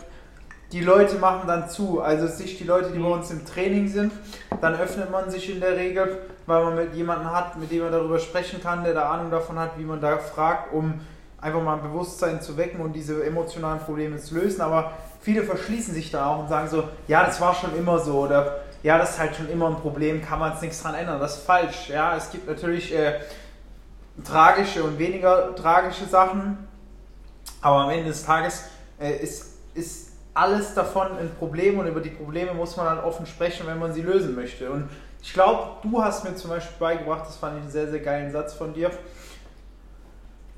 die 0.72 0.80
Leute 0.80 1.14
machen 1.14 1.46
dann 1.46 1.68
zu. 1.70 2.00
Also 2.00 2.26
sich 2.26 2.58
die 2.58 2.64
Leute, 2.64 2.90
die 2.90 2.98
bei 2.98 3.08
uns 3.08 3.30
im 3.30 3.46
Training 3.46 3.86
sind, 3.86 4.12
dann 4.60 4.74
öffnet 4.74 5.08
man 5.12 5.30
sich 5.30 5.48
in 5.48 5.60
der 5.60 5.76
Regel, 5.76 6.18
weil 6.46 6.64
man 6.64 6.74
mit 6.74 6.92
jemandem 6.92 7.30
hat, 7.30 7.56
mit 7.56 7.70
dem 7.70 7.84
man 7.84 7.92
darüber 7.92 8.18
sprechen 8.18 8.60
kann, 8.60 8.82
der 8.82 8.94
da 8.94 9.10
Ahnung 9.10 9.30
davon 9.30 9.56
hat, 9.60 9.78
wie 9.78 9.84
man 9.84 10.00
da 10.00 10.18
fragt, 10.18 10.72
um 10.72 10.94
einfach 11.40 11.62
mal 11.62 11.74
ein 11.74 11.82
Bewusstsein 11.82 12.42
zu 12.42 12.56
wecken 12.56 12.80
und 12.80 12.94
diese 12.94 13.24
emotionalen 13.24 13.78
Probleme 13.78 14.16
zu 14.16 14.34
lösen. 14.34 14.60
Aber 14.60 14.90
viele 15.20 15.44
verschließen 15.44 15.94
sich 15.94 16.10
da 16.10 16.26
auch 16.26 16.40
und 16.40 16.48
sagen 16.48 16.66
so, 16.66 16.82
ja, 17.06 17.24
das 17.24 17.40
war 17.40 17.54
schon 17.54 17.76
immer 17.76 18.00
so 18.00 18.22
oder 18.22 18.62
ja, 18.82 18.98
das 18.98 19.10
ist 19.10 19.18
halt 19.20 19.36
schon 19.36 19.48
immer 19.50 19.68
ein 19.68 19.76
Problem, 19.76 20.20
kann 20.20 20.40
man 20.40 20.52
es 20.52 20.62
nichts 20.62 20.82
dran 20.82 20.96
ändern. 20.96 21.20
Das 21.20 21.36
ist 21.36 21.46
falsch. 21.46 21.90
Ja, 21.90 22.16
es 22.16 22.28
gibt 22.28 22.48
natürlich 22.48 22.92
äh, 22.92 23.20
tragische 24.24 24.82
und 24.82 24.98
weniger 24.98 25.54
tragische 25.54 26.06
Sachen, 26.06 26.58
aber 27.60 27.76
am 27.82 27.90
Ende 27.90 28.06
des 28.06 28.24
Tages 28.24 28.64
äh, 28.98 29.16
ist, 29.16 29.58
ist 29.74 30.12
alles 30.34 30.74
davon 30.74 31.16
ein 31.18 31.30
Problem 31.38 31.78
und 31.78 31.86
über 31.86 32.00
die 32.00 32.10
Probleme 32.10 32.52
muss 32.52 32.76
man 32.76 32.86
dann 32.86 33.00
offen 33.00 33.26
sprechen, 33.26 33.66
wenn 33.66 33.78
man 33.78 33.92
sie 33.92 34.02
lösen 34.02 34.34
möchte. 34.34 34.70
Und 34.70 34.88
ich 35.22 35.32
glaube, 35.32 35.70
du 35.82 36.02
hast 36.02 36.24
mir 36.24 36.36
zum 36.36 36.50
Beispiel 36.50 36.76
beigebracht, 36.78 37.26
das 37.26 37.36
fand 37.36 37.56
ich 37.56 37.62
einen 37.62 37.70
sehr, 37.70 37.88
sehr 37.88 38.00
geilen 38.00 38.30
Satz 38.30 38.54
von 38.54 38.74
dir. 38.74 38.90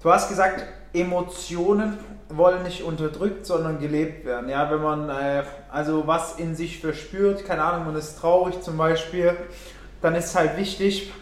Du 0.02 0.10
hast 0.12 0.28
gesagt, 0.28 0.64
Emotionen 0.92 1.98
wollen 2.28 2.62
nicht 2.62 2.82
unterdrückt, 2.82 3.46
sondern 3.46 3.80
gelebt 3.80 4.24
werden. 4.24 4.48
Ja, 4.48 4.70
wenn 4.70 4.82
man 4.82 5.08
äh, 5.08 5.44
also 5.70 6.06
was 6.06 6.38
in 6.38 6.54
sich 6.54 6.80
verspürt, 6.80 7.44
keine 7.44 7.62
Ahnung, 7.62 7.86
man 7.86 7.96
ist 7.96 8.18
traurig 8.18 8.60
zum 8.60 8.76
Beispiel, 8.76 9.36
dann 10.02 10.14
ist 10.14 10.26
es 10.26 10.34
halt 10.34 10.56
wichtig, 10.56 11.12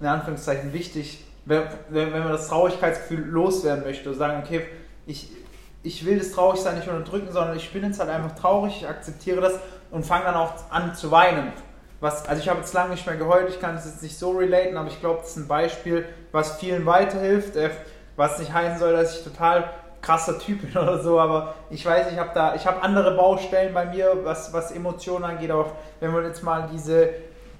in 0.00 0.06
Anführungszeichen 0.06 0.72
wichtig, 0.72 1.24
wenn, 1.44 1.64
wenn 1.88 2.10
man 2.10 2.32
das 2.32 2.48
Traurigkeitsgefühl 2.48 3.26
loswerden 3.26 3.84
möchte, 3.84 4.12
sagen, 4.14 4.42
okay, 4.44 4.66
ich, 5.06 5.30
ich 5.82 6.06
will 6.06 6.18
das 6.18 6.32
Traurigsein 6.32 6.76
nicht 6.76 6.88
unterdrücken, 6.88 7.32
sondern 7.32 7.56
ich 7.56 7.72
bin 7.72 7.84
jetzt 7.84 7.98
halt 7.98 8.10
einfach 8.10 8.36
traurig, 8.36 8.76
ich 8.80 8.88
akzeptiere 8.88 9.40
das 9.40 9.54
und 9.90 10.06
fange 10.06 10.24
dann 10.24 10.36
auch 10.36 10.52
an 10.70 10.94
zu 10.94 11.10
weinen. 11.10 11.52
Was, 12.00 12.26
also 12.28 12.42
ich 12.42 12.48
habe 12.48 12.60
jetzt 12.60 12.74
lange 12.74 12.90
nicht 12.90 13.06
mehr 13.06 13.16
geheult, 13.16 13.48
ich 13.48 13.60
kann 13.60 13.76
das 13.76 13.86
jetzt 13.86 14.02
nicht 14.02 14.18
so 14.18 14.32
relaten, 14.32 14.76
aber 14.76 14.88
ich 14.88 15.00
glaube, 15.00 15.20
das 15.20 15.30
ist 15.30 15.36
ein 15.36 15.48
Beispiel, 15.48 16.04
was 16.32 16.58
vielen 16.58 16.84
weiterhilft, 16.84 17.56
äh, 17.56 17.70
was 18.16 18.38
nicht 18.38 18.52
heißen 18.52 18.78
soll, 18.78 18.92
dass 18.92 19.18
ich 19.18 19.24
total 19.24 19.70
krasser 20.00 20.38
Typ 20.38 20.62
bin 20.62 20.70
oder 20.82 21.00
so, 21.02 21.20
aber 21.20 21.54
ich 21.70 21.86
weiß, 21.86 22.10
ich 22.12 22.18
habe 22.18 22.30
da, 22.34 22.54
ich 22.54 22.66
habe 22.66 22.82
andere 22.82 23.16
Baustellen 23.16 23.72
bei 23.72 23.84
mir, 23.84 24.18
was, 24.24 24.52
was 24.52 24.72
Emotionen 24.72 25.24
angeht, 25.24 25.50
aber 25.50 25.72
wenn 26.00 26.12
man 26.12 26.24
jetzt 26.24 26.42
mal 26.42 26.68
diese 26.72 27.10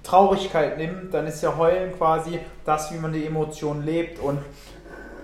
Traurigkeit 0.03 0.77
nimmt, 0.77 1.13
dann 1.13 1.25
ist 1.27 1.41
ja 1.41 1.57
Heulen 1.57 1.97
quasi 1.97 2.39
das, 2.65 2.91
wie 2.93 2.97
man 2.97 3.13
die 3.13 3.25
Emotionen 3.25 3.85
lebt. 3.85 4.19
Und 4.19 4.39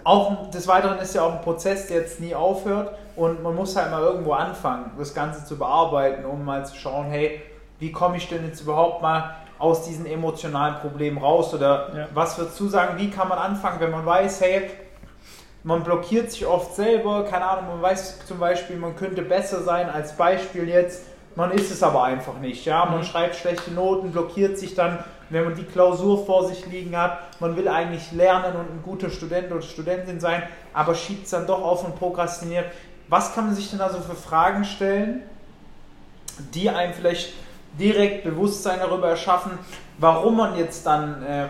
auch 0.03 0.49
des 0.51 0.67
Weiteren 0.67 0.97
ist 0.99 1.13
ja 1.13 1.23
auch 1.23 1.33
ein 1.33 1.41
Prozess, 1.41 1.87
der 1.87 1.97
jetzt 1.97 2.19
nie 2.19 2.33
aufhört. 2.33 2.95
Und 3.15 3.43
man 3.43 3.55
muss 3.55 3.75
halt 3.75 3.91
mal 3.91 4.01
irgendwo 4.01 4.33
anfangen, 4.33 4.91
das 4.97 5.13
Ganze 5.13 5.45
zu 5.45 5.57
bearbeiten, 5.57 6.25
um 6.25 6.45
mal 6.45 6.65
zu 6.65 6.75
schauen, 6.75 7.07
hey, 7.07 7.41
wie 7.79 7.91
komme 7.91 8.17
ich 8.17 8.29
denn 8.29 8.45
jetzt 8.45 8.61
überhaupt 8.61 9.01
mal 9.01 9.35
aus 9.57 9.83
diesen 9.83 10.05
emotionalen 10.05 10.75
Problemen 10.75 11.17
raus? 11.17 11.53
Oder 11.53 11.89
ja. 11.95 12.07
was 12.13 12.37
würdest 12.37 12.59
du 12.59 12.67
sagen, 12.67 12.97
wie 12.97 13.09
kann 13.09 13.27
man 13.27 13.37
anfangen, 13.37 13.79
wenn 13.81 13.91
man 13.91 14.05
weiß, 14.05 14.41
hey, 14.41 14.69
man 15.63 15.83
blockiert 15.83 16.31
sich 16.31 16.45
oft 16.45 16.75
selber, 16.75 17.25
keine 17.25 17.45
Ahnung, 17.45 17.67
man 17.67 17.81
weiß 17.81 18.25
zum 18.25 18.39
Beispiel, 18.39 18.77
man 18.77 18.95
könnte 18.95 19.21
besser 19.21 19.61
sein, 19.61 19.89
als 19.89 20.15
Beispiel 20.15 20.69
jetzt, 20.69 21.03
man 21.39 21.51
ist 21.51 21.71
es 21.71 21.81
aber 21.81 22.03
einfach 22.03 22.37
nicht, 22.39 22.65
ja, 22.65 22.85
man 22.85 22.99
mhm. 22.99 23.03
schreibt 23.03 23.35
schlechte 23.35 23.71
Noten, 23.71 24.11
blockiert 24.11 24.59
sich 24.59 24.75
dann 24.75 24.99
wenn 25.29 25.43
man 25.43 25.55
die 25.55 25.63
Klausur 25.63 26.25
vor 26.25 26.47
sich 26.47 26.65
liegen 26.65 26.97
hat, 26.97 27.19
man 27.39 27.55
will 27.55 27.67
eigentlich 27.67 28.11
lernen 28.11 28.55
und 28.55 28.71
ein 28.71 28.81
guter 28.83 29.09
Student 29.09 29.51
oder 29.51 29.61
Studentin 29.61 30.19
sein, 30.19 30.43
aber 30.73 30.95
schiebt 30.95 31.25
es 31.25 31.31
dann 31.31 31.47
doch 31.47 31.61
auf 31.61 31.83
und 31.83 31.97
prokrastiniert. 31.97 32.65
Was 33.07 33.33
kann 33.33 33.45
man 33.45 33.55
sich 33.55 33.69
denn 33.69 33.81
also 33.81 33.99
für 33.99 34.15
Fragen 34.15 34.65
stellen, 34.65 35.23
die 36.53 36.69
einem 36.69 36.93
vielleicht 36.93 37.33
direkt 37.79 38.23
Bewusstsein 38.23 38.79
darüber 38.79 39.09
erschaffen, 39.09 39.51
warum 39.97 40.37
man 40.37 40.57
jetzt 40.57 40.85
dann 40.85 41.23
äh, 41.23 41.47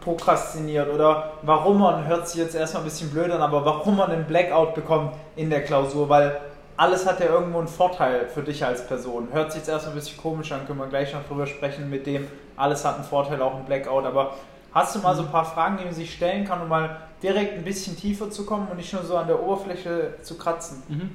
prokrastiniert 0.00 0.92
oder 0.92 1.34
warum 1.42 1.78
man, 1.78 2.06
hört 2.06 2.28
sich 2.28 2.40
jetzt 2.40 2.54
erstmal 2.54 2.82
ein 2.82 2.86
bisschen 2.86 3.10
blöd 3.10 3.30
an, 3.30 3.40
aber 3.40 3.64
warum 3.64 3.96
man 3.96 4.10
einen 4.10 4.24
Blackout 4.24 4.74
bekommt 4.74 5.14
in 5.36 5.48
der 5.48 5.62
Klausur, 5.64 6.08
weil 6.08 6.40
alles 6.82 7.06
hat 7.06 7.20
ja 7.20 7.26
irgendwo 7.26 7.58
einen 7.58 7.68
Vorteil 7.68 8.26
für 8.26 8.42
dich 8.42 8.64
als 8.64 8.84
Person. 8.88 9.28
Hört 9.30 9.52
sich 9.52 9.60
jetzt 9.60 9.68
erstmal 9.68 9.94
ein 9.94 10.00
bisschen 10.00 10.16
komisch 10.16 10.50
an, 10.50 10.66
können 10.66 10.80
wir 10.80 10.88
gleich 10.88 11.14
noch 11.14 11.24
drüber 11.28 11.46
sprechen, 11.46 11.88
mit 11.88 12.06
dem 12.06 12.26
alles 12.56 12.84
hat 12.84 12.96
einen 12.96 13.04
Vorteil, 13.04 13.40
auch 13.40 13.54
ein 13.54 13.64
Blackout, 13.64 14.04
aber 14.04 14.34
hast 14.74 14.96
du 14.96 14.98
mal 14.98 15.14
so 15.14 15.22
ein 15.22 15.30
paar 15.30 15.44
Fragen, 15.44 15.76
die 15.76 15.84
man 15.84 15.94
sich 15.94 16.12
stellen 16.12 16.44
kann, 16.44 16.60
um 16.60 16.68
mal 16.68 16.96
direkt 17.22 17.54
ein 17.54 17.62
bisschen 17.62 17.96
tiefer 17.96 18.30
zu 18.30 18.44
kommen 18.44 18.66
und 18.68 18.78
nicht 18.78 18.92
nur 18.92 19.04
so 19.04 19.16
an 19.16 19.28
der 19.28 19.40
Oberfläche 19.40 20.14
zu 20.22 20.36
kratzen? 20.36 20.82
Mhm. 20.88 21.10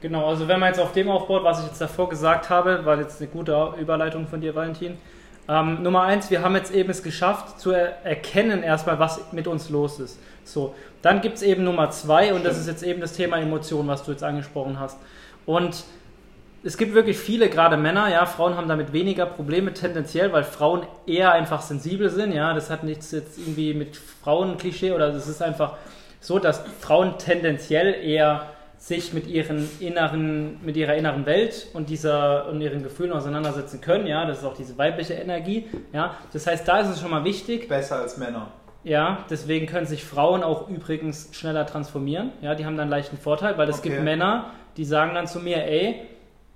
Genau, 0.00 0.28
also 0.28 0.48
wenn 0.48 0.58
man 0.58 0.70
jetzt 0.70 0.80
auf 0.80 0.90
dem 0.90 1.08
aufbaut, 1.08 1.44
was 1.44 1.60
ich 1.60 1.66
jetzt 1.68 1.80
davor 1.80 2.08
gesagt 2.08 2.50
habe, 2.50 2.84
war 2.84 2.98
jetzt 2.98 3.20
eine 3.20 3.30
gute 3.30 3.74
Überleitung 3.78 4.26
von 4.26 4.40
dir, 4.40 4.52
Valentin. 4.52 4.98
Ähm, 5.48 5.82
Nummer 5.82 6.02
eins, 6.02 6.30
wir 6.30 6.42
haben 6.42 6.56
jetzt 6.56 6.72
eben 6.72 6.90
es 6.90 7.02
geschafft 7.02 7.60
zu 7.60 7.70
er 7.70 8.04
erkennen 8.04 8.62
erstmal, 8.62 8.98
was 8.98 9.32
mit 9.32 9.46
uns 9.46 9.68
los 9.68 10.00
ist. 10.00 10.18
So, 10.44 10.74
dann 11.02 11.20
gibt 11.20 11.36
es 11.36 11.42
eben 11.42 11.64
Nummer 11.64 11.90
zwei 11.90 12.32
und 12.32 12.44
das 12.44 12.58
ist 12.58 12.66
jetzt 12.66 12.82
eben 12.82 13.00
das 13.00 13.12
Thema 13.12 13.38
Emotionen, 13.38 13.88
was 13.88 14.04
du 14.04 14.12
jetzt 14.12 14.22
angesprochen 14.22 14.80
hast. 14.80 14.98
Und 15.44 15.84
es 16.62 16.78
gibt 16.78 16.94
wirklich 16.94 17.18
viele, 17.18 17.50
gerade 17.50 17.76
Männer, 17.76 18.08
ja, 18.08 18.24
Frauen 18.24 18.56
haben 18.56 18.68
damit 18.68 18.94
weniger 18.94 19.26
Probleme 19.26 19.74
tendenziell, 19.74 20.32
weil 20.32 20.44
Frauen 20.44 20.86
eher 21.06 21.32
einfach 21.32 21.60
sensibel 21.60 22.08
sind, 22.08 22.32
ja, 22.32 22.54
das 22.54 22.70
hat 22.70 22.84
nichts 22.84 23.10
jetzt 23.12 23.38
irgendwie 23.38 23.74
mit 23.74 23.96
Frauenklischee 23.96 24.92
oder 24.92 25.08
es 25.08 25.28
ist 25.28 25.42
einfach 25.42 25.74
so, 26.20 26.38
dass 26.38 26.62
Frauen 26.80 27.18
tendenziell 27.18 27.94
eher 28.02 28.53
sich 28.84 29.14
mit 29.14 29.26
ihren 29.26 29.66
inneren, 29.80 30.58
mit 30.62 30.76
ihrer 30.76 30.94
inneren 30.94 31.24
Welt 31.24 31.68
und 31.72 31.88
dieser 31.88 32.48
und 32.48 32.60
ihren 32.60 32.82
Gefühlen 32.82 33.12
auseinandersetzen 33.12 33.80
können, 33.80 34.06
ja, 34.06 34.26
das 34.26 34.40
ist 34.40 34.44
auch 34.44 34.54
diese 34.54 34.76
weibliche 34.76 35.14
Energie, 35.14 35.66
ja. 35.94 36.18
Das 36.34 36.46
heißt, 36.46 36.68
da 36.68 36.80
ist 36.80 36.88
es 36.88 37.00
schon 37.00 37.10
mal 37.10 37.24
wichtig. 37.24 37.66
Besser 37.66 38.00
als 38.00 38.18
Männer. 38.18 38.48
Ja, 38.82 39.24
deswegen 39.30 39.64
können 39.64 39.86
sich 39.86 40.04
Frauen 40.04 40.42
auch 40.42 40.68
übrigens 40.68 41.30
schneller 41.32 41.64
transformieren. 41.64 42.32
Ja, 42.42 42.54
die 42.54 42.66
haben 42.66 42.76
dann 42.76 42.82
einen 42.82 42.90
leichten 42.90 43.16
Vorteil, 43.16 43.56
weil 43.56 43.70
es 43.70 43.78
okay. 43.78 43.88
gibt 43.88 44.02
Männer, 44.02 44.50
die 44.76 44.84
sagen 44.84 45.14
dann 45.14 45.26
zu 45.26 45.40
mir, 45.40 45.64
ey, 45.64 46.02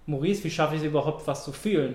Maurice, 0.04 0.44
wie 0.44 0.50
schaffe 0.50 0.74
ich 0.74 0.82
es 0.82 0.86
überhaupt, 0.86 1.26
was 1.26 1.44
zu 1.44 1.52
fühlen? 1.52 1.94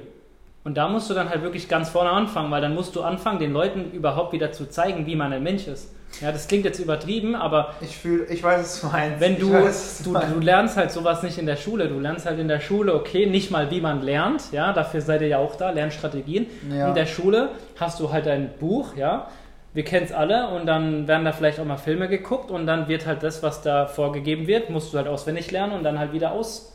Und 0.64 0.76
da 0.76 0.88
musst 0.88 1.10
du 1.10 1.14
dann 1.14 1.30
halt 1.30 1.42
wirklich 1.42 1.68
ganz 1.68 1.90
vorne 1.90 2.10
anfangen, 2.10 2.50
weil 2.50 2.62
dann 2.62 2.74
musst 2.74 2.96
du 2.96 3.02
anfangen, 3.02 3.40
den 3.40 3.52
Leuten 3.52 3.92
überhaupt 3.92 4.32
wieder 4.32 4.52
zu 4.52 4.70
zeigen, 4.70 5.06
wie 5.06 5.16
man 5.16 5.34
ein 5.34 5.44
Mensch 5.44 5.68
ist. 5.68 5.94
Ja, 6.22 6.32
das 6.32 6.48
klingt 6.48 6.64
jetzt 6.64 6.80
übertrieben, 6.80 7.36
aber 7.36 7.74
ich 7.82 7.98
fühle, 7.98 8.26
ich 8.26 8.44
weiß, 8.44 8.60
was 8.60 8.82
du 8.82 8.88
meinst. 8.88 9.20
Wenn 9.20 9.40
du, 9.40 9.52
weiß, 9.52 10.02
du, 10.04 10.14
du, 10.14 10.40
lernst 10.40 10.78
halt 10.78 10.92
sowas 10.92 11.24
nicht 11.24 11.38
in 11.38 11.46
der 11.46 11.56
Schule. 11.56 11.88
Du 11.88 12.00
lernst 12.00 12.26
halt 12.26 12.40
in 12.40 12.48
der 12.48 12.60
Schule, 12.60 12.94
okay, 12.94 13.26
nicht 13.26 13.52
mal 13.52 13.72
wie 13.72 13.82
man 13.82 14.02
lernt, 14.02 14.52
ja, 14.52 14.74
dafür 14.74 15.02
seid 15.02 15.22
ihr 15.22 15.28
ja 15.28 15.38
auch 15.40 15.56
da, 15.56 15.72
Lernstrategien. 15.72 16.46
Ja. 16.70 16.90
In 16.90 16.96
der 16.96 17.08
Schule 17.08 17.50
hast 17.80 18.00
du 18.00 18.12
halt 18.12 18.28
ein 18.28 18.52
Buch, 18.60 18.96
ja, 18.96 19.28
wir 19.74 19.84
kennen 19.84 20.06
es 20.06 20.12
alle 20.12 20.50
und 20.50 20.68
dann 20.68 21.08
werden 21.08 21.26
da 21.26 21.32
vielleicht 21.32 21.60
auch 21.60 21.66
mal 21.66 21.78
Filme 21.78 22.08
geguckt 22.08 22.52
und 22.52 22.68
dann 22.68 22.88
wird 22.88 23.08
halt 23.08 23.24
das, 23.24 23.42
was 23.42 23.64
da 23.64 23.88
vorgegeben 23.88 24.46
wird, 24.46 24.70
musst 24.70 24.94
du 24.94 24.98
halt 24.98 25.08
auswendig 25.08 25.50
lernen 25.50 25.74
und 25.74 25.84
dann 25.84 25.98
halt 25.98 26.14
wieder 26.14 26.32
aus, 26.32 26.73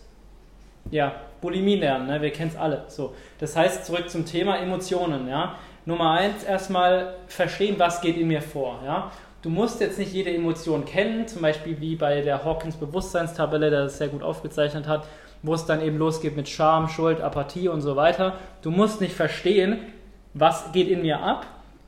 ja, 0.91 1.13
Bulimie 1.41 1.77
lernen, 1.77 2.07
ne? 2.07 2.21
wir 2.21 2.31
kennen 2.31 2.51
es 2.51 2.57
alle. 2.57 2.85
So. 2.89 3.15
Das 3.39 3.57
heißt, 3.57 3.87
zurück 3.87 4.11
zum 4.11 4.25
Thema 4.27 4.59
Emotionen, 4.59 5.29
ja. 5.29 5.55
Nummer 5.87 6.13
eins, 6.13 6.45
erstmal 6.45 7.15
verstehen, 7.29 7.77
was 7.79 8.01
geht 8.01 8.17
in 8.17 8.29
mir 8.29 8.43
vor, 8.43 8.81
ja. 8.85 9.11
Du 9.41 9.51
musst 9.51 9.81
jetzt 9.81 9.99
nicht 9.99 10.13
jede 10.13 10.35
Emotion 10.35 10.85
kennen, 10.85 11.29
zum 11.29 11.43
Beispiel 11.43 11.81
wie 11.81 11.95
bei 11.95 12.23
der 12.23 12.45
Hawkins 12.45 12.77
Bewusstseinstabelle, 12.77 13.71
der 13.71 13.85
das 13.85 13.99
sehr 13.99 14.09
gut 14.09 14.23
aufgezeichnet 14.23 14.89
hat, 14.89 15.07
wo 15.43 15.55
es 15.55 15.65
dann 15.65 15.81
eben 15.81 15.97
losgeht 15.97 16.37
mit 16.37 16.49
Scham, 16.49 16.89
Schuld, 16.89 17.21
Apathie 17.21 17.69
und 17.69 17.81
so 17.81 17.95
weiter. 17.95 18.35
Du 18.63 18.73
musst 18.73 19.01
nicht 19.01 19.15
verstehen, 19.15 19.79
was 20.35 20.73
geht 20.73 20.89
in 20.89 21.03
mir 21.03 21.21
ab, 21.21 21.47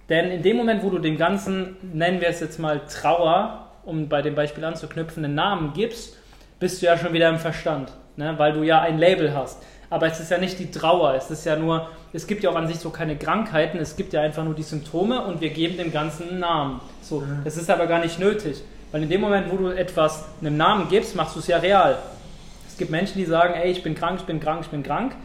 denn 0.08 0.30
in 0.30 0.42
dem 0.42 0.56
Moment, 0.56 0.84
wo 0.84 0.90
du 0.90 0.98
dem 0.98 1.16
Ganzen, 1.16 1.76
nennen 1.82 2.20
wir 2.20 2.28
es 2.28 2.40
jetzt 2.40 2.58
mal 2.58 2.82
Trauer, 2.86 3.66
um 3.84 4.08
bei 4.08 4.22
dem 4.22 4.36
Beispiel 4.36 4.64
anzuknüpfen, 4.64 5.24
einen 5.24 5.34
Namen 5.34 5.72
gibst, 5.72 6.18
bist 6.60 6.80
du 6.80 6.86
ja 6.86 6.96
schon 6.96 7.12
wieder 7.12 7.28
im 7.28 7.38
Verstand, 7.38 7.92
ne? 8.20 8.34
weil 8.36 8.52
du 8.52 8.62
ja 8.62 8.80
ein 8.80 8.98
Label 8.98 9.34
hast. 9.34 9.58
Aber 9.90 10.06
es 10.06 10.20
ist 10.20 10.30
ja 10.30 10.38
nicht 10.38 10.60
die 10.60 10.70
Trauer, 10.70 11.14
es 11.14 11.32
ist 11.32 11.44
ja 11.44 11.56
nur, 11.56 11.88
es 12.12 12.28
gibt 12.28 12.44
ja 12.44 12.50
auch 12.50 12.54
an 12.54 12.68
sich 12.68 12.78
so 12.78 12.90
keine 12.90 13.16
Krankheiten, 13.16 13.78
es 13.78 13.96
gibt 13.96 14.12
ja 14.12 14.20
einfach 14.20 14.44
nur 14.44 14.54
die 14.54 14.62
Symptome 14.62 15.24
und 15.24 15.40
wir 15.40 15.50
geben 15.50 15.76
dem 15.76 15.90
Ganzen 15.92 16.28
einen 16.28 16.38
Namen. 16.38 16.80
So, 17.02 17.20
mhm. 17.20 17.40
das 17.42 17.56
ist 17.56 17.68
aber 17.68 17.88
gar 17.88 17.98
nicht 17.98 18.20
nötig, 18.20 18.62
weil 18.92 19.02
in 19.02 19.08
dem 19.08 19.20
Moment, 19.20 19.50
wo 19.50 19.56
du 19.56 19.70
etwas 19.70 20.26
einen 20.40 20.56
Namen 20.56 20.88
gibst, 20.88 21.16
machst 21.16 21.34
du 21.34 21.40
es 21.40 21.48
ja 21.48 21.58
real. 21.58 21.98
Es 22.68 22.76
gibt 22.76 22.92
Menschen, 22.92 23.18
die 23.18 23.24
sagen, 23.24 23.54
ey, 23.54 23.72
ich 23.72 23.82
bin 23.82 23.96
krank, 23.96 24.20
ich 24.20 24.26
bin 24.26 24.38
krank, 24.38 24.60
ich 24.62 24.68
bin 24.68 24.84
krank. 24.84 25.16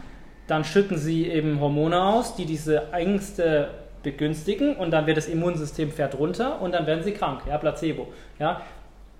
Dann 0.48 0.64
schütten 0.64 0.98
sie 0.98 1.28
eben 1.28 1.60
Hormone 1.60 2.02
aus, 2.02 2.34
die 2.34 2.44
diese 2.44 2.92
Ängste 2.92 3.68
begünstigen 4.02 4.76
und 4.76 4.90
dann 4.90 5.06
wird 5.06 5.16
das 5.16 5.26
Immunsystem 5.26 5.90
fährt 5.90 6.16
runter 6.18 6.60
und 6.60 6.72
dann 6.72 6.86
werden 6.86 7.02
sie 7.02 7.12
krank, 7.12 7.42
ja, 7.48 7.58
Placebo. 7.58 8.08
Ja. 8.38 8.62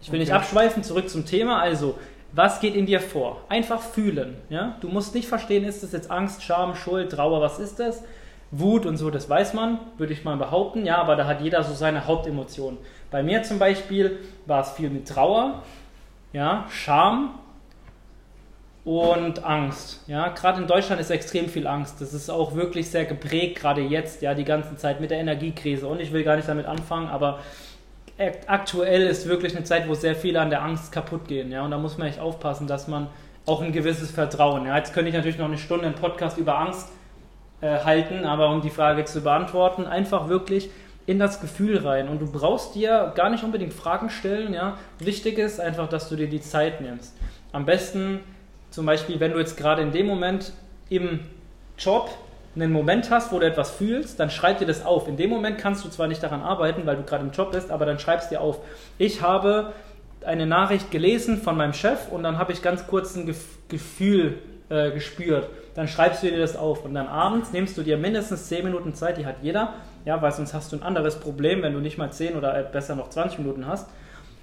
Ich 0.01 0.13
will 0.13 0.21
okay. 0.21 0.31
nicht 0.31 0.33
abschweifen, 0.33 0.83
zurück 0.83 1.09
zum 1.09 1.25
Thema. 1.25 1.61
Also, 1.61 1.97
was 2.37 2.61
geht 2.61 2.77
in 2.77 2.87
dir 2.87 3.01
vor? 3.01 3.41
Einfach 3.49 3.81
fühlen. 3.81 4.37
Ja? 4.51 4.77
Du 4.81 4.89
musst 4.89 5.15
nicht 5.15 5.27
verstehen, 5.27 5.65
ist 5.65 5.83
das 5.83 5.93
jetzt 5.93 6.11
Angst, 6.11 6.43
Scham, 6.43 6.77
Schuld, 6.77 7.11
Trauer, 7.11 7.41
was 7.41 7.59
ist 7.59 7.81
das? 7.81 8.05
Wut 8.51 8.87
und 8.87 8.97
so, 8.97 9.11
das 9.11 9.29
weiß 9.29 9.55
man, 9.55 9.81
würde 9.97 10.13
ich 10.13 10.23
mal 10.23 10.37
behaupten. 10.37 10.85
Ja, 10.85 10.99
aber 10.99 11.17
da 11.17 11.27
hat 11.27 11.41
jeder 11.41 11.65
so 11.65 11.75
seine 11.75 12.07
Hauptemotionen. 12.07 12.79
Bei 13.11 13.23
mir 13.23 13.43
zum 13.43 13.59
Beispiel 13.59 14.19
war 14.45 14.61
es 14.61 14.71
viel 14.71 14.91
mit 14.91 15.09
Trauer, 15.09 15.63
ja, 16.33 16.67
Scham, 16.69 17.39
und 18.85 19.45
Angst. 19.45 20.05
Ja, 20.07 20.29
gerade 20.29 20.63
in 20.63 20.69
Deutschland 20.69 21.01
ist 21.01 21.11
extrem 21.11 21.49
viel 21.49 21.67
Angst. 21.67 22.01
Das 22.01 22.15
ist 22.15 22.31
auch 22.31 22.55
wirklich 22.55 22.89
sehr 22.89 23.05
geprägt, 23.05 23.59
gerade 23.59 23.81
jetzt, 23.81 24.23
ja, 24.23 24.33
die 24.33 24.45
ganze 24.45 24.77
Zeit 24.77 25.01
mit 25.01 25.11
der 25.11 25.19
Energiekrise. 25.19 25.89
Und 25.89 26.01
ich 26.01 26.13
will 26.13 26.23
gar 26.23 26.37
nicht 26.37 26.49
damit 26.49 26.67
anfangen, 26.67 27.09
aber 27.09 27.41
aktuell 28.47 29.03
ist 29.07 29.29
wirklich 29.29 29.55
eine 29.55 29.65
Zeit, 29.65 29.89
wo 29.89 29.95
sehr 29.95 30.15
viele 30.15 30.41
an 30.41 30.51
der 30.51 30.63
Angst 30.63 30.93
kaputt 30.93 31.29
gehen. 31.29 31.53
Ja, 31.53 31.65
und 31.65 31.71
da 31.71 31.79
muss 31.79 31.99
man 31.99 32.09
echt 32.09 32.19
aufpassen, 32.19 32.67
dass 32.67 32.89
man 32.89 33.09
auch 33.45 33.63
ein 33.63 33.73
gewisses 33.73 34.11
Vertrauen. 34.11 34.67
Ja, 34.67 34.77
jetzt 34.77 34.93
könnte 34.93 35.09
ich 35.09 35.15
natürlich 35.15 35.39
noch 35.39 35.47
eine 35.47 35.59
Stunde 35.59 35.87
einen 35.87 35.95
Podcast 35.95 36.39
über 36.39 36.59
Angst 36.59 36.89
äh, 37.61 37.79
halten, 37.85 38.25
aber 38.25 38.51
um 38.51 38.61
die 38.61 38.71
Frage 38.71 39.05
zu 39.05 39.21
beantworten, 39.21 39.87
einfach 39.87 40.29
wirklich 40.29 40.71
in 41.07 41.19
das 41.19 41.41
Gefühl 41.41 41.79
rein. 41.79 42.09
Und 42.09 42.21
du 42.21 42.31
brauchst 42.31 42.75
dir 42.75 43.13
gar 43.15 43.31
nicht 43.31 43.45
unbedingt 43.45 43.73
Fragen 43.73 44.11
stellen. 44.11 44.53
Ja, 44.53 44.77
wichtig 44.99 45.39
ist 45.39 45.61
einfach, 45.61 45.89
dass 45.89 46.09
du 46.09 46.17
dir 46.17 46.29
die 46.29 46.41
Zeit 46.41 46.81
nimmst. 46.81 47.17
Am 47.53 47.65
besten 47.65 48.21
zum 48.71 48.87
Beispiel, 48.87 49.21
wenn 49.21 49.33
du 49.33 49.39
jetzt 49.39 49.57
gerade 49.57 49.83
in 49.83 49.93
dem 49.93 50.07
Moment 50.07 50.53
im 50.89 51.21
Job 51.79 52.11
einen 52.57 52.73
Moment 52.73 53.11
hast, 53.11 53.33
wo 53.33 53.39
du 53.39 53.47
etwas 53.47 53.71
fühlst, 53.71 54.19
dann 54.19 54.31
schreib 54.31 54.59
dir 54.59 54.67
das 54.67 54.85
auf. 54.85 55.07
In 55.09 55.17
dem 55.17 55.31
Moment 55.31 55.59
kannst 55.59 55.85
du 55.85 55.89
zwar 55.89 56.09
nicht 56.09 56.23
daran 56.23 56.41
arbeiten, 56.41 56.87
weil 56.87 56.97
du 56.97 57.03
gerade 57.03 57.25
im 57.25 57.31
Job 57.31 57.53
bist, 57.53 57.71
aber 57.71 57.87
dann 57.87 57.99
schreibst 57.99 58.31
dir 58.31 58.41
auf. 58.41 58.61
Ich 58.99 59.23
habe 59.23 59.73
eine 60.25 60.47
Nachricht 60.47 60.91
gelesen 60.91 61.39
von 61.39 61.57
meinem 61.57 61.75
Chef 61.75 62.11
und 62.11 62.23
dann 62.23 62.39
habe 62.39 62.53
ich 62.53 62.63
ganz 62.63 62.87
kurz 62.87 63.15
ein 63.15 63.33
Gefühl 63.69 64.39
äh, 64.71 64.91
gespürt. 64.91 65.49
Dann 65.75 65.87
schreibst 65.87 66.23
du 66.23 66.31
dir 66.31 66.39
das 66.39 66.57
auf 66.57 66.85
und 66.85 66.95
dann 66.95 67.07
abends 67.07 67.53
nimmst 67.53 67.77
du 67.77 67.83
dir 67.83 67.99
mindestens 67.99 68.49
10 68.49 68.65
Minuten 68.65 68.95
Zeit, 68.95 69.19
die 69.19 69.27
hat 69.27 69.37
jeder, 69.43 69.75
ja, 70.05 70.21
weil 70.23 70.33
sonst 70.33 70.55
hast 70.55 70.73
du 70.73 70.77
ein 70.77 70.83
anderes 70.83 71.21
Problem, 71.21 71.63
wenn 71.63 71.75
du 71.75 71.81
nicht 71.81 71.99
mal 71.99 72.11
10 72.11 72.37
oder 72.37 72.63
besser 72.63 72.97
noch 72.97 73.11
20 73.11 73.39
Minuten 73.41 73.67
hast. 73.67 73.89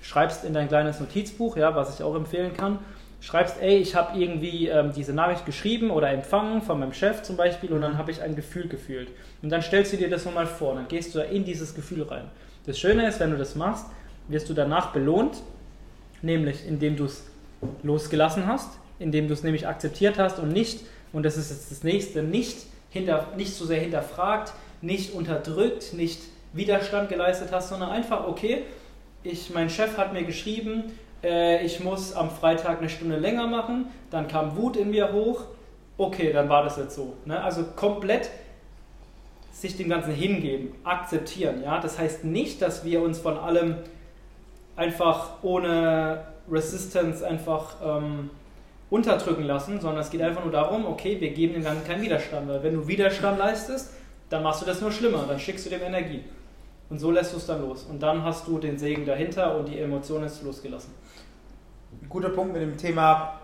Schreibst 0.01 0.45
in 0.45 0.53
dein 0.53 0.67
kleines 0.67 0.99
Notizbuch, 0.99 1.57
ja, 1.57 1.75
was 1.75 1.95
ich 1.95 2.03
auch 2.03 2.15
empfehlen 2.15 2.53
kann 2.55 2.79
schreibst, 3.23 3.55
ey, 3.61 3.77
ich 3.77 3.95
habe 3.95 4.19
irgendwie 4.19 4.67
ähm, 4.67 4.91
diese 4.93 5.13
Nachricht 5.13 5.45
geschrieben 5.45 5.91
oder 5.91 6.09
empfangen 6.09 6.61
von 6.61 6.77
meinem 6.79 6.91
Chef 6.91 7.21
zum 7.23 7.37
Beispiel 7.37 7.71
und 7.71 7.79
dann 7.79 7.97
habe 7.97 8.11
ich 8.11 8.21
ein 8.21 8.35
Gefühl 8.35 8.67
gefühlt. 8.67 9.09
Und 9.41 9.49
dann 9.49 9.61
stellst 9.61 9.93
du 9.93 9.97
dir 9.97 10.09
das 10.09 10.25
nochmal 10.25 10.45
vor, 10.45 10.75
dann 10.75 10.89
gehst 10.89 11.15
du 11.15 11.19
da 11.19 11.25
in 11.25 11.45
dieses 11.45 11.73
Gefühl 11.73 12.03
rein. 12.03 12.25
Das 12.65 12.77
Schöne 12.77 13.07
ist, 13.07 13.21
wenn 13.21 13.31
du 13.31 13.37
das 13.37 13.55
machst, 13.55 13.85
wirst 14.27 14.49
du 14.49 14.53
danach 14.53 14.91
belohnt, 14.91 15.37
nämlich 16.21 16.67
indem 16.67 16.97
du 16.97 17.05
es 17.05 17.23
losgelassen 17.81 18.45
hast, 18.45 18.71
indem 18.99 19.29
du 19.29 19.33
es 19.33 19.43
nämlich 19.43 19.67
akzeptiert 19.67 20.19
hast 20.19 20.39
und 20.39 20.49
nicht, 20.49 20.81
und 21.13 21.23
das 21.23 21.37
ist 21.37 21.49
jetzt 21.49 21.71
das 21.71 21.83
nächste, 21.83 22.23
nicht, 22.23 22.57
hinter, 22.89 23.29
nicht 23.37 23.53
so 23.53 23.65
sehr 23.65 23.79
hinterfragt, 23.79 24.51
nicht 24.81 25.13
unterdrückt, 25.13 25.93
nicht 25.93 26.19
Widerstand 26.51 27.07
geleistet 27.07 27.49
hast, 27.53 27.69
sondern 27.69 27.89
einfach, 27.89 28.27
okay, 28.27 28.63
ich, 29.23 29.53
mein 29.53 29.69
Chef 29.69 29.97
hat 29.97 30.11
mir 30.11 30.23
geschrieben, 30.23 30.91
äh, 31.23 31.65
ich 31.65 31.79
muss 31.79 32.13
am 32.13 32.29
Freitag 32.29 32.79
eine 32.79 32.89
Stunde 32.89 33.17
länger 33.17 33.47
machen, 33.47 33.87
dann 34.11 34.27
kam 34.27 34.57
Wut 34.57 34.75
in 34.75 34.91
mir 34.91 35.13
hoch, 35.13 35.45
okay, 35.97 36.33
dann 36.33 36.49
war 36.49 36.63
das 36.63 36.77
jetzt 36.77 36.95
so. 36.95 37.13
Ne? 37.25 37.41
Also 37.41 37.63
komplett 37.75 38.29
sich 39.51 39.77
dem 39.77 39.89
Ganzen 39.89 40.13
hingeben, 40.13 40.73
akzeptieren. 40.83 41.63
Ja? 41.63 41.79
Das 41.79 41.97
heißt 41.97 42.25
nicht, 42.25 42.61
dass 42.61 42.83
wir 42.83 43.01
uns 43.01 43.19
von 43.19 43.37
allem 43.37 43.75
einfach 44.75 45.43
ohne 45.43 46.25
Resistance 46.51 47.25
einfach 47.25 47.75
ähm, 47.83 48.29
unterdrücken 48.89 49.43
lassen, 49.43 49.79
sondern 49.79 50.01
es 50.01 50.09
geht 50.09 50.21
einfach 50.21 50.43
nur 50.43 50.51
darum, 50.51 50.85
okay, 50.85 51.19
wir 51.21 51.29
geben 51.29 51.53
dem 51.53 51.63
Ganzen 51.63 51.85
keinen 51.85 52.01
Widerstand, 52.01 52.49
weil 52.49 52.63
wenn 52.63 52.73
du 52.73 52.87
Widerstand 52.87 53.37
leistest, 53.37 53.93
dann 54.29 54.43
machst 54.43 54.61
du 54.61 54.65
das 54.65 54.81
nur 54.81 54.91
schlimmer, 54.91 55.25
dann 55.27 55.39
schickst 55.39 55.65
du 55.65 55.69
dem 55.69 55.83
Energie. 55.83 56.23
Und 56.89 56.99
so 56.99 57.11
lässt 57.11 57.33
du 57.33 57.37
es 57.37 57.45
dann 57.45 57.61
los. 57.61 57.83
Und 57.83 58.03
dann 58.03 58.23
hast 58.23 58.47
du 58.47 58.59
den 58.59 58.77
Segen 58.77 59.05
dahinter 59.05 59.57
und 59.57 59.67
die 59.67 59.79
Emotion 59.79 60.23
ist 60.23 60.43
losgelassen 60.43 60.91
guter 62.09 62.29
Punkt 62.29 62.53
mit 62.53 62.61
dem 62.61 62.77
Thema, 62.77 63.39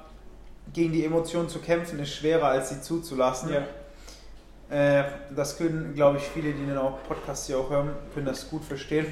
gegen 0.73 0.93
die 0.93 1.05
Emotionen 1.05 1.49
zu 1.49 1.59
kämpfen, 1.59 1.99
ist 1.99 2.13
schwerer 2.13 2.47
als 2.47 2.69
sie 2.69 2.81
zuzulassen. 2.81 3.51
Ja. 3.53 4.99
Äh, 4.99 5.03
das 5.35 5.57
können, 5.57 5.95
glaube 5.95 6.17
ich, 6.17 6.23
viele, 6.23 6.53
die 6.53 6.65
den 6.65 6.77
auch 6.77 7.03
Podcast 7.07 7.47
hier 7.47 7.57
auch 7.57 7.69
hören, 7.69 7.91
können 8.13 8.27
das 8.27 8.49
gut 8.49 8.63
verstehen. 8.63 9.07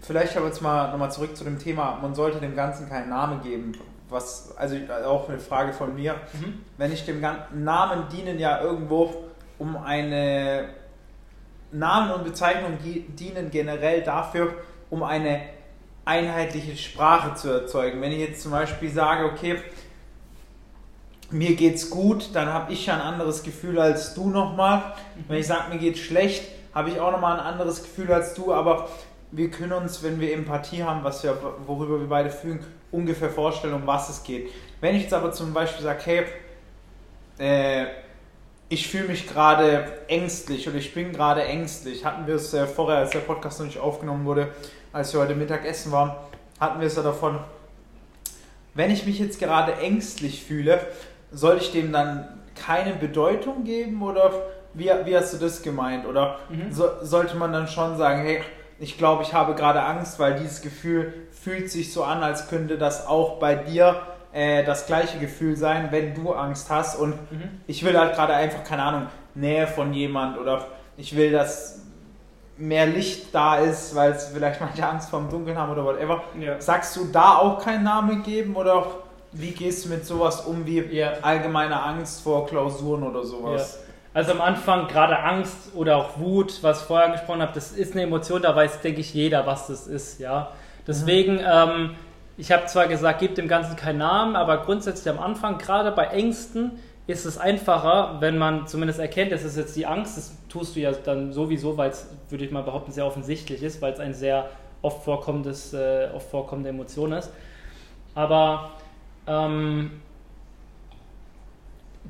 Vielleicht 0.00 0.36
aber 0.36 0.46
jetzt 0.46 0.60
mal 0.60 0.90
nochmal 0.90 1.10
zurück 1.10 1.34
zu 1.36 1.44
dem 1.44 1.58
Thema, 1.58 1.98
man 2.02 2.14
sollte 2.14 2.38
dem 2.38 2.54
Ganzen 2.54 2.88
keinen 2.88 3.08
Namen 3.08 3.42
geben. 3.42 3.72
Was, 4.10 4.54
also 4.58 4.76
auch 5.06 5.28
eine 5.28 5.38
Frage 5.38 5.72
von 5.72 5.94
mir. 5.94 6.14
Mhm. 6.34 6.60
Wenn 6.76 6.92
ich 6.92 7.06
dem 7.06 7.22
ganzen 7.22 7.64
Namen 7.64 8.04
dienen 8.12 8.38
ja 8.38 8.60
irgendwo 8.60 9.24
um 9.58 9.76
eine 9.78 10.68
Namen 11.72 12.12
und 12.12 12.24
Bezeichnungen 12.24 12.78
dienen 13.18 13.50
generell 13.50 14.02
dafür, 14.02 14.52
um 14.90 15.02
eine 15.02 15.40
einheitliche 16.04 16.76
Sprache 16.76 17.34
zu 17.34 17.48
erzeugen. 17.48 18.00
Wenn 18.00 18.12
ich 18.12 18.18
jetzt 18.18 18.42
zum 18.42 18.50
Beispiel 18.50 18.90
sage, 18.90 19.24
okay, 19.26 19.58
mir 21.30 21.56
geht's 21.56 21.90
gut, 21.90 22.30
dann 22.34 22.48
habe 22.48 22.72
ich 22.72 22.86
ja 22.86 22.94
ein 22.94 23.00
anderes 23.00 23.42
Gefühl 23.42 23.78
als 23.78 24.14
du 24.14 24.28
nochmal. 24.28 24.94
Wenn 25.28 25.38
ich 25.38 25.46
sage, 25.46 25.70
mir 25.72 25.78
geht's 25.78 26.00
schlecht, 26.00 26.44
habe 26.74 26.90
ich 26.90 27.00
auch 27.00 27.12
nochmal 27.12 27.38
ein 27.38 27.46
anderes 27.46 27.82
Gefühl 27.82 28.12
als 28.12 28.34
du, 28.34 28.52
aber 28.52 28.88
wir 29.30 29.50
können 29.50 29.72
uns, 29.72 30.02
wenn 30.02 30.20
wir 30.20 30.32
Empathie 30.32 30.84
haben, 30.84 31.02
was 31.02 31.22
wir, 31.24 31.36
worüber 31.66 31.98
wir 31.98 32.08
beide 32.08 32.30
fühlen, 32.30 32.64
ungefähr 32.92 33.30
vorstellen, 33.30 33.74
um 33.74 33.86
was 33.86 34.08
es 34.08 34.22
geht. 34.22 34.50
Wenn 34.80 34.94
ich 34.94 35.02
jetzt 35.02 35.14
aber 35.14 35.32
zum 35.32 35.52
Beispiel 35.52 35.82
sage, 35.82 36.00
hey, 36.04 36.24
äh, 37.38 37.86
ich 38.68 38.88
fühle 38.88 39.08
mich 39.08 39.26
gerade 39.26 40.06
ängstlich 40.08 40.68
oder 40.68 40.78
ich 40.78 40.94
bin 40.94 41.12
gerade 41.12 41.42
ängstlich, 41.44 42.04
hatten 42.04 42.26
wir 42.26 42.36
es 42.36 42.54
äh, 42.54 42.66
vorher, 42.66 42.98
als 42.98 43.10
der 43.10 43.20
Podcast 43.20 43.58
noch 43.58 43.66
nicht 43.66 43.78
aufgenommen 43.78 44.24
wurde, 44.24 44.48
als 44.94 45.12
wir 45.12 45.20
heute 45.20 45.34
Mittag 45.34 45.66
essen 45.66 45.92
waren, 45.92 46.12
hatten 46.60 46.80
wir 46.80 46.86
es 46.86 46.96
ja 46.96 47.02
davon, 47.02 47.40
wenn 48.74 48.90
ich 48.90 49.06
mich 49.06 49.18
jetzt 49.18 49.40
gerade 49.40 49.74
ängstlich 49.74 50.44
fühle, 50.44 50.80
soll 51.32 51.58
ich 51.58 51.72
dem 51.72 51.92
dann 51.92 52.28
keine 52.54 52.94
Bedeutung 52.94 53.64
geben 53.64 54.02
oder 54.02 54.30
wie, 54.72 54.90
wie 55.04 55.16
hast 55.16 55.34
du 55.34 55.38
das 55.38 55.62
gemeint? 55.62 56.06
Oder 56.06 56.38
mhm. 56.48 56.72
so, 56.72 56.88
sollte 57.02 57.36
man 57.36 57.52
dann 57.52 57.66
schon 57.66 57.98
sagen, 57.98 58.22
hey, 58.22 58.42
ich 58.78 58.96
glaube, 58.96 59.24
ich 59.24 59.34
habe 59.34 59.54
gerade 59.54 59.82
Angst, 59.82 60.18
weil 60.20 60.36
dieses 60.36 60.62
Gefühl 60.62 61.12
fühlt 61.32 61.70
sich 61.70 61.92
so 61.92 62.04
an, 62.04 62.22
als 62.22 62.48
könnte 62.48 62.78
das 62.78 63.06
auch 63.06 63.40
bei 63.40 63.56
dir 63.56 64.00
äh, 64.32 64.64
das 64.64 64.86
gleiche 64.86 65.18
Gefühl 65.18 65.56
sein, 65.56 65.88
wenn 65.90 66.14
du 66.14 66.32
Angst 66.32 66.70
hast. 66.70 66.96
Und 66.96 67.14
mhm. 67.32 67.60
ich 67.66 67.84
will 67.84 67.98
halt 67.98 68.14
gerade 68.14 68.34
einfach, 68.34 68.62
keine 68.62 68.84
Ahnung, 68.84 69.06
Nähe 69.34 69.66
von 69.66 69.92
jemand 69.92 70.38
oder 70.38 70.66
ich 70.96 71.16
will, 71.16 71.32
dass 71.32 71.83
mehr 72.56 72.86
Licht 72.86 73.34
da 73.34 73.56
ist, 73.56 73.94
weil 73.94 74.12
es 74.12 74.26
vielleicht 74.28 74.60
manche 74.60 74.86
Angst 74.86 75.10
vor 75.10 75.20
dem 75.20 75.30
Dunkeln 75.30 75.58
haben 75.58 75.72
oder 75.72 75.84
whatever. 75.84 76.22
Ja. 76.40 76.60
Sagst 76.60 76.96
du 76.96 77.06
da 77.06 77.38
auch 77.38 77.62
keinen 77.62 77.84
Namen 77.84 78.22
geben 78.22 78.54
oder 78.54 78.86
wie 79.32 79.50
gehst 79.50 79.84
du 79.84 79.88
mit 79.88 80.06
sowas 80.06 80.42
um 80.42 80.64
wie 80.64 80.80
ja. 80.80 81.14
allgemeine 81.22 81.82
Angst 81.82 82.22
vor 82.22 82.46
Klausuren 82.46 83.02
oder 83.02 83.24
sowas? 83.24 83.78
Ja. 83.78 83.84
Also 84.14 84.30
am 84.30 84.40
Anfang 84.40 84.86
gerade 84.86 85.18
Angst 85.18 85.74
oder 85.74 85.96
auch 85.96 86.18
Wut, 86.18 86.62
was 86.62 86.82
ich 86.82 86.86
vorher 86.86 87.10
gesprochen 87.10 87.42
habe, 87.42 87.52
das 87.52 87.72
ist 87.72 87.94
eine 87.94 88.02
Emotion, 88.02 88.42
da 88.42 88.54
weiß, 88.54 88.80
denke 88.80 89.00
ich, 89.00 89.12
jeder, 89.12 89.44
was 89.44 89.66
das 89.66 89.88
ist, 89.88 90.20
ja. 90.20 90.52
Deswegen, 90.86 91.36
mhm. 91.36 91.42
ähm, 91.44 91.90
ich 92.36 92.52
habe 92.52 92.66
zwar 92.66 92.86
gesagt, 92.86 93.18
gebt 93.18 93.38
dem 93.38 93.48
Ganzen 93.48 93.74
keinen 93.74 93.98
Namen, 93.98 94.36
aber 94.36 94.58
grundsätzlich 94.58 95.12
am 95.12 95.18
Anfang, 95.18 95.58
gerade 95.58 95.90
bei 95.90 96.04
Ängsten, 96.04 96.78
ist 97.06 97.26
es 97.26 97.36
einfacher, 97.36 98.16
wenn 98.20 98.38
man 98.38 98.66
zumindest 98.66 98.98
erkennt, 98.98 99.32
es 99.32 99.44
ist 99.44 99.56
jetzt 99.56 99.76
die 99.76 99.86
Angst, 99.86 100.16
das 100.16 100.36
tust 100.48 100.74
du 100.74 100.80
ja 100.80 100.92
dann 100.92 101.32
sowieso, 101.32 101.76
weil 101.76 101.90
es, 101.90 102.08
würde 102.30 102.44
ich 102.44 102.50
mal 102.50 102.62
behaupten, 102.62 102.92
sehr 102.92 103.06
offensichtlich 103.06 103.62
ist, 103.62 103.82
weil 103.82 103.92
es 103.92 104.00
ein 104.00 104.14
sehr 104.14 104.48
oft 104.80 105.04
vorkommendes, 105.04 105.74
äh, 105.74 106.08
oft 106.14 106.30
vorkommende 106.30 106.70
Emotion 106.70 107.12
ist. 107.12 107.30
Aber 108.14 108.70
ähm, 109.26 110.00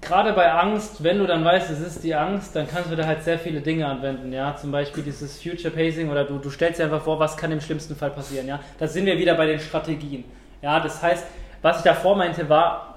gerade 0.00 0.32
bei 0.32 0.52
Angst, 0.52 1.02
wenn 1.02 1.18
du 1.18 1.26
dann 1.26 1.44
weißt, 1.44 1.70
es 1.70 1.80
ist 1.80 2.04
die 2.04 2.14
Angst, 2.14 2.54
dann 2.54 2.68
kannst 2.68 2.90
du 2.90 2.96
da 2.96 3.06
halt 3.06 3.24
sehr 3.24 3.38
viele 3.38 3.60
Dinge 3.60 3.86
anwenden, 3.86 4.32
ja, 4.32 4.54
zum 4.54 4.70
Beispiel 4.70 5.02
dieses 5.02 5.42
Future 5.42 5.72
Pacing 5.72 6.10
oder 6.10 6.24
du, 6.24 6.38
du 6.38 6.50
stellst 6.50 6.78
dir 6.78 6.84
einfach 6.84 7.02
vor, 7.02 7.18
was 7.18 7.36
kann 7.36 7.50
im 7.50 7.60
schlimmsten 7.60 7.96
Fall 7.96 8.10
passieren, 8.10 8.46
ja, 8.46 8.60
da 8.78 8.86
sind 8.86 9.06
wir 9.06 9.18
wieder 9.18 9.34
bei 9.34 9.46
den 9.46 9.60
Strategien, 9.60 10.24
ja, 10.62 10.78
das 10.80 11.02
heißt, 11.02 11.26
was 11.62 11.78
ich 11.78 11.84
davor 11.84 12.16
meinte 12.16 12.48
war, 12.48 12.93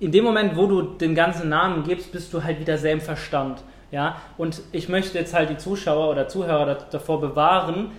in 0.00 0.12
dem 0.12 0.24
Moment, 0.24 0.56
wo 0.56 0.66
du 0.66 0.82
den 0.82 1.14
ganzen 1.14 1.48
Namen 1.48 1.84
gibst, 1.84 2.12
bist 2.12 2.32
du 2.32 2.42
halt 2.42 2.60
wieder 2.60 2.78
sehr 2.78 2.92
im 2.92 3.00
Verstand, 3.00 3.62
ja, 3.90 4.16
und 4.36 4.62
ich 4.72 4.88
möchte 4.88 5.18
jetzt 5.18 5.32
halt 5.32 5.48
die 5.48 5.56
Zuschauer 5.56 6.10
oder 6.10 6.28
Zuhörer 6.28 6.76
davor 6.90 7.20
bewahren, 7.20 7.92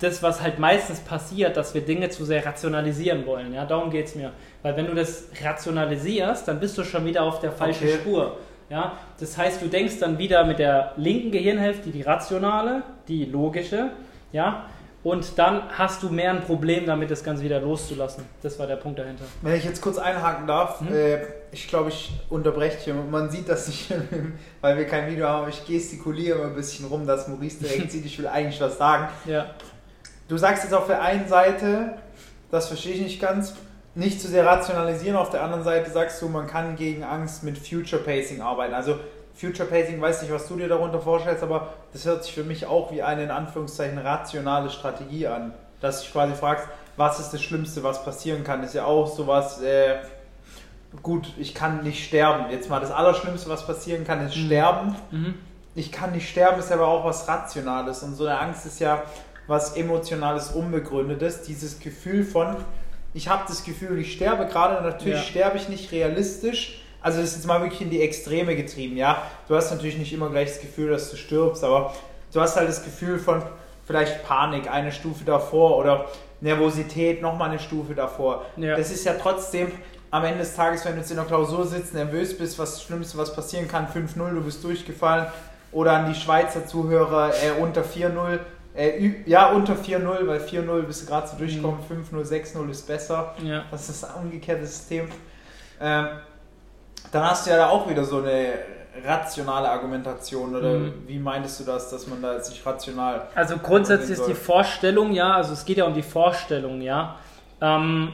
das, 0.00 0.22
was 0.22 0.42
halt 0.42 0.58
meistens 0.58 1.00
passiert, 1.00 1.56
dass 1.56 1.74
wir 1.74 1.82
Dinge 1.82 2.08
zu 2.08 2.24
sehr 2.24 2.44
rationalisieren 2.44 3.26
wollen. 3.26 3.52
Ja, 3.52 3.66
darum 3.66 3.90
geht 3.90 4.06
es 4.06 4.14
mir. 4.14 4.32
Weil 4.62 4.76
wenn 4.76 4.86
du 4.86 4.94
das 4.94 5.28
rationalisierst, 5.42 6.48
dann 6.48 6.58
bist 6.58 6.76
du 6.78 6.84
schon 6.84 7.04
wieder 7.04 7.22
auf 7.22 7.40
der 7.40 7.52
falschen 7.52 7.86
okay. 7.86 7.98
Spur. 7.98 8.36
Ja, 8.70 8.92
das 9.18 9.36
heißt, 9.36 9.60
du 9.60 9.66
denkst 9.66 9.98
dann 9.98 10.16
wieder 10.16 10.44
mit 10.44 10.58
der 10.58 10.92
linken 10.96 11.32
Gehirnhälfte 11.32 11.90
die 11.90 12.02
rationale, 12.02 12.82
die 13.08 13.24
logische, 13.24 13.90
ja, 14.32 14.66
und 15.02 15.38
dann 15.38 15.62
hast 15.70 16.02
du 16.02 16.10
mehr 16.10 16.30
ein 16.30 16.42
Problem 16.42 16.84
damit, 16.84 17.10
das 17.10 17.24
Ganze 17.24 17.42
wieder 17.42 17.60
loszulassen. 17.60 18.24
Das 18.42 18.58
war 18.58 18.66
der 18.66 18.76
Punkt 18.76 18.98
dahinter. 18.98 19.24
Wenn 19.40 19.54
ich 19.54 19.64
jetzt 19.64 19.80
kurz 19.80 19.96
einhaken 19.96 20.46
darf, 20.46 20.82
mhm. 20.82 20.94
äh, 20.94 21.18
ich 21.52 21.68
glaube, 21.68 21.88
ich 21.88 22.12
unterbreche 22.28 22.76
hier. 22.78 22.94
Man 22.94 23.30
sieht 23.30 23.48
das 23.48 23.66
nicht, 23.68 23.90
weil 24.60 24.76
wir 24.76 24.86
kein 24.86 25.10
Video 25.10 25.26
haben, 25.26 25.48
ich 25.48 25.64
gestikuliere 25.64 26.38
immer 26.38 26.48
ein 26.48 26.54
bisschen 26.54 26.86
rum, 26.86 27.06
dass 27.06 27.28
Maurice 27.28 27.64
direkt 27.64 27.90
sieht, 27.92 28.04
ich 28.04 28.18
will 28.18 28.26
eigentlich 28.26 28.60
was 28.60 28.76
sagen. 28.76 29.08
Ja. 29.24 29.46
Du 30.28 30.36
sagst 30.36 30.64
jetzt 30.64 30.74
auf 30.74 30.86
der 30.86 31.00
einen 31.00 31.26
Seite, 31.28 31.94
das 32.50 32.68
verstehe 32.68 32.92
ich 32.92 33.00
nicht 33.00 33.20
ganz, 33.20 33.54
nicht 33.94 34.20
zu 34.20 34.28
sehr 34.28 34.44
rationalisieren. 34.44 35.16
Auf 35.16 35.30
der 35.30 35.42
anderen 35.42 35.64
Seite 35.64 35.90
sagst 35.90 36.20
du, 36.20 36.28
man 36.28 36.46
kann 36.46 36.76
gegen 36.76 37.04
Angst 37.04 37.42
mit 37.42 37.56
Future 37.58 38.02
Pacing 38.02 38.42
arbeiten. 38.42 38.74
Also 38.74 39.00
Future 39.34 39.68
Pacing, 39.68 40.00
weiß 40.00 40.22
nicht, 40.22 40.32
was 40.32 40.46
du 40.48 40.56
dir 40.56 40.68
darunter 40.68 41.00
vorstellst, 41.00 41.42
aber 41.42 41.74
das 41.92 42.04
hört 42.04 42.24
sich 42.24 42.34
für 42.34 42.44
mich 42.44 42.66
auch 42.66 42.92
wie 42.92 43.02
eine 43.02 43.22
in 43.24 43.30
Anführungszeichen 43.30 43.98
rationale 43.98 44.70
Strategie 44.70 45.26
an. 45.26 45.52
Dass 45.80 46.04
du 46.04 46.12
quasi 46.12 46.34
fragst, 46.34 46.68
was 46.96 47.18
ist 47.20 47.30
das 47.30 47.42
Schlimmste, 47.42 47.82
was 47.82 48.04
passieren 48.04 48.44
kann. 48.44 48.62
ist 48.62 48.74
ja 48.74 48.84
auch 48.84 49.06
sowas, 49.06 49.62
äh, 49.62 49.96
gut, 51.02 51.32
ich 51.38 51.54
kann 51.54 51.82
nicht 51.82 52.04
sterben. 52.04 52.50
Jetzt 52.50 52.68
mal 52.68 52.80
das 52.80 52.90
Allerschlimmste, 52.90 53.48
was 53.48 53.66
passieren 53.66 54.04
kann, 54.04 54.24
ist 54.26 54.36
mhm. 54.36 54.46
sterben. 54.46 54.96
Mhm. 55.10 55.34
Ich 55.74 55.92
kann 55.92 56.12
nicht 56.12 56.28
sterben, 56.28 56.58
ist 56.58 56.72
aber 56.72 56.88
auch 56.88 57.04
was 57.04 57.26
Rationales. 57.28 58.02
Und 58.02 58.14
so 58.14 58.26
eine 58.26 58.38
Angst 58.38 58.66
ist 58.66 58.80
ja 58.80 59.02
was 59.46 59.76
Emotionales, 59.76 60.50
Unbegründetes. 60.50 61.42
Dieses 61.42 61.80
Gefühl 61.80 62.24
von, 62.24 62.56
ich 63.14 63.28
habe 63.28 63.44
das 63.48 63.64
Gefühl, 63.64 63.98
ich 63.98 64.12
sterbe 64.12 64.46
gerade, 64.46 64.82
natürlich 64.82 65.18
ja. 65.18 65.24
sterbe 65.24 65.56
ich 65.56 65.68
nicht 65.68 65.92
realistisch. 65.92 66.82
Also 67.02 67.20
das 67.20 67.30
ist 67.30 67.36
jetzt 67.36 67.46
mal 67.46 67.60
wirklich 67.62 67.80
in 67.80 67.90
die 67.90 68.02
Extreme 68.02 68.56
getrieben, 68.56 68.96
ja. 68.96 69.22
Du 69.48 69.56
hast 69.56 69.70
natürlich 69.70 69.96
nicht 69.96 70.12
immer 70.12 70.28
gleich 70.28 70.48
das 70.48 70.60
Gefühl, 70.60 70.90
dass 70.90 71.10
du 71.10 71.16
stirbst, 71.16 71.64
aber 71.64 71.94
du 72.32 72.40
hast 72.40 72.56
halt 72.56 72.68
das 72.68 72.84
Gefühl 72.84 73.18
von 73.18 73.42
vielleicht 73.86 74.24
Panik 74.24 74.70
eine 74.70 74.92
Stufe 74.92 75.24
davor 75.24 75.78
oder 75.78 76.06
Nervosität 76.40 77.22
nochmal 77.22 77.50
eine 77.50 77.58
Stufe 77.58 77.94
davor. 77.94 78.46
Ja. 78.56 78.76
Das 78.76 78.90
ist 78.90 79.04
ja 79.04 79.14
trotzdem 79.14 79.72
am 80.10 80.24
Ende 80.24 80.40
des 80.40 80.54
Tages, 80.54 80.84
wenn 80.84 80.92
du 80.92 80.98
jetzt 80.98 81.10
in 81.10 81.16
der 81.16 81.26
Klausur 81.26 81.66
sitzt, 81.66 81.94
nervös 81.94 82.36
bist, 82.36 82.58
was 82.58 82.74
das 82.74 82.82
Schlimmste, 82.82 83.16
was 83.18 83.34
passieren 83.34 83.68
kann, 83.68 83.86
5-0, 83.86 84.34
du 84.34 84.42
bist 84.42 84.62
durchgefallen 84.64 85.26
oder 85.72 85.92
an 85.92 86.12
die 86.12 86.18
Schweizer 86.18 86.66
Zuhörer 86.66 87.30
äh, 87.30 87.60
unter 87.60 87.82
4-0, 87.82 88.38
äh, 88.74 89.10
ja, 89.26 89.50
unter 89.50 89.74
4-0, 89.74 90.26
weil 90.26 90.40
4-0 90.40 90.82
bist 90.82 91.02
du 91.02 91.06
gerade 91.06 91.28
so 91.28 91.36
durchgekommen, 91.36 91.78
mhm. 91.88 92.18
5-0, 92.18 92.56
6-0 92.56 92.70
ist 92.70 92.86
besser. 92.86 93.34
Ja. 93.42 93.64
Das 93.70 93.88
ist 93.88 94.02
das 94.02 94.14
umgekehrte 94.14 94.66
System. 94.66 95.08
Ähm, 95.80 96.08
dann 97.12 97.24
hast 97.24 97.46
du 97.46 97.50
ja 97.50 97.56
da 97.56 97.68
auch 97.68 97.88
wieder 97.88 98.04
so 98.04 98.18
eine 98.18 98.54
rationale 99.04 99.68
Argumentation 99.68 100.54
oder 100.54 100.74
mhm. 100.74 101.04
wie 101.06 101.18
meintest 101.18 101.60
du 101.60 101.64
das, 101.64 101.90
dass 101.90 102.06
man 102.06 102.20
da 102.20 102.40
sich 102.40 102.64
rational. 102.64 103.28
Also 103.34 103.56
grundsätzlich 103.58 104.18
ist 104.18 104.26
die 104.26 104.34
Vorstellung, 104.34 105.12
ja, 105.12 105.34
also 105.34 105.52
es 105.52 105.64
geht 105.64 105.78
ja 105.78 105.84
um 105.84 105.94
die 105.94 106.02
Vorstellung, 106.02 106.80
ja. 106.80 107.16
Ähm, 107.60 108.12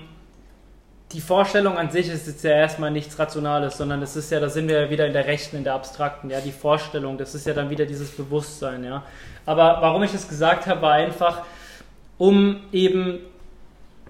die 1.13 1.21
Vorstellung 1.21 1.79
an 1.79 1.91
sich 1.91 2.09
ist 2.09 2.27
jetzt 2.27 2.43
ja 2.43 2.51
erstmal 2.51 2.91
nichts 2.91 3.19
Rationales, 3.19 3.79
sondern 3.79 4.01
das 4.01 4.17
ist 4.17 4.31
ja, 4.31 4.41
da 4.41 4.49
sind 4.49 4.69
wir 4.69 4.83
ja 4.83 4.91
wieder 4.91 5.07
in 5.07 5.13
der 5.13 5.27
Rechten, 5.27 5.57
in 5.57 5.65
der 5.65 5.75
Abstrakten, 5.75 6.31
ja, 6.31 6.41
die 6.41 6.53
Vorstellung, 6.53 7.17
das 7.17 7.35
ist 7.35 7.47
ja 7.47 7.55
dann 7.55 7.71
wieder 7.71 7.87
dieses 7.87 8.11
Bewusstsein, 8.11 8.85
ja. 8.85 9.03
Aber 9.47 9.79
warum 9.81 10.03
ich 10.03 10.13
das 10.13 10.29
gesagt 10.29 10.67
habe, 10.67 10.83
war 10.83 10.95
einfach, 10.95 11.43
um 12.19 12.61
eben, 12.73 13.21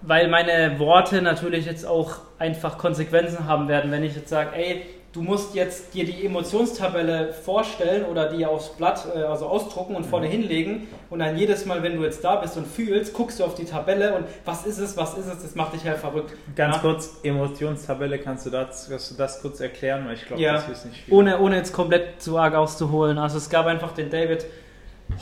weil 0.06 0.28
meine 0.28 0.78
Worte 0.78 1.20
natürlich 1.20 1.66
jetzt 1.66 1.84
auch 1.84 2.18
einfach 2.38 2.78
Konsequenzen 2.78 3.46
haben 3.46 3.68
werden, 3.68 3.90
wenn 3.90 4.04
ich 4.04 4.14
jetzt 4.14 4.28
sage, 4.28 4.50
ey, 4.54 4.82
du 5.12 5.22
musst 5.22 5.54
jetzt 5.54 5.94
dir 5.94 6.04
die 6.04 6.26
Emotionstabelle 6.26 7.32
vorstellen 7.32 8.04
oder 8.04 8.30
die 8.30 8.44
aufs 8.44 8.68
Blatt 8.76 9.06
äh, 9.14 9.20
also 9.20 9.46
ausdrucken 9.46 9.96
und 9.96 10.04
vorne 10.04 10.26
mhm. 10.26 10.32
hinlegen 10.32 10.88
und 11.10 11.20
dann 11.20 11.36
jedes 11.36 11.64
Mal, 11.64 11.82
wenn 11.82 11.96
du 11.96 12.04
jetzt 12.04 12.22
da 12.22 12.36
bist 12.36 12.56
und 12.56 12.66
fühlst, 12.66 13.14
guckst 13.14 13.40
du 13.40 13.44
auf 13.44 13.54
die 13.54 13.64
Tabelle 13.64 14.14
und 14.14 14.26
was 14.44 14.66
ist 14.66 14.78
es, 14.78 14.96
was 14.96 15.16
ist 15.16 15.26
es, 15.26 15.42
das 15.42 15.54
macht 15.54 15.72
dich 15.72 15.84
halt 15.84 15.98
verrückt. 15.98 16.34
Ganz 16.54 16.76
ja? 16.76 16.82
kurz, 16.82 17.18
Emotionstabelle, 17.22 18.18
kannst 18.18 18.46
du, 18.46 18.50
das, 18.50 18.88
kannst 18.88 19.10
du 19.10 19.14
das 19.16 19.40
kurz 19.40 19.60
erklären, 19.60 20.06
weil 20.06 20.14
ich 20.14 20.26
glaube, 20.26 20.42
ja. 20.42 20.52
das 20.52 20.68
ist 20.68 20.84
nicht 20.84 21.02
viel. 21.02 21.14
Ohne, 21.14 21.40
ohne 21.40 21.56
jetzt 21.56 21.72
komplett 21.72 22.22
zu 22.22 22.38
arg 22.38 22.54
auszuholen. 22.54 23.18
Also 23.18 23.38
es 23.38 23.48
gab 23.48 23.66
einfach 23.66 23.92
den 23.92 24.10
David 24.10 24.44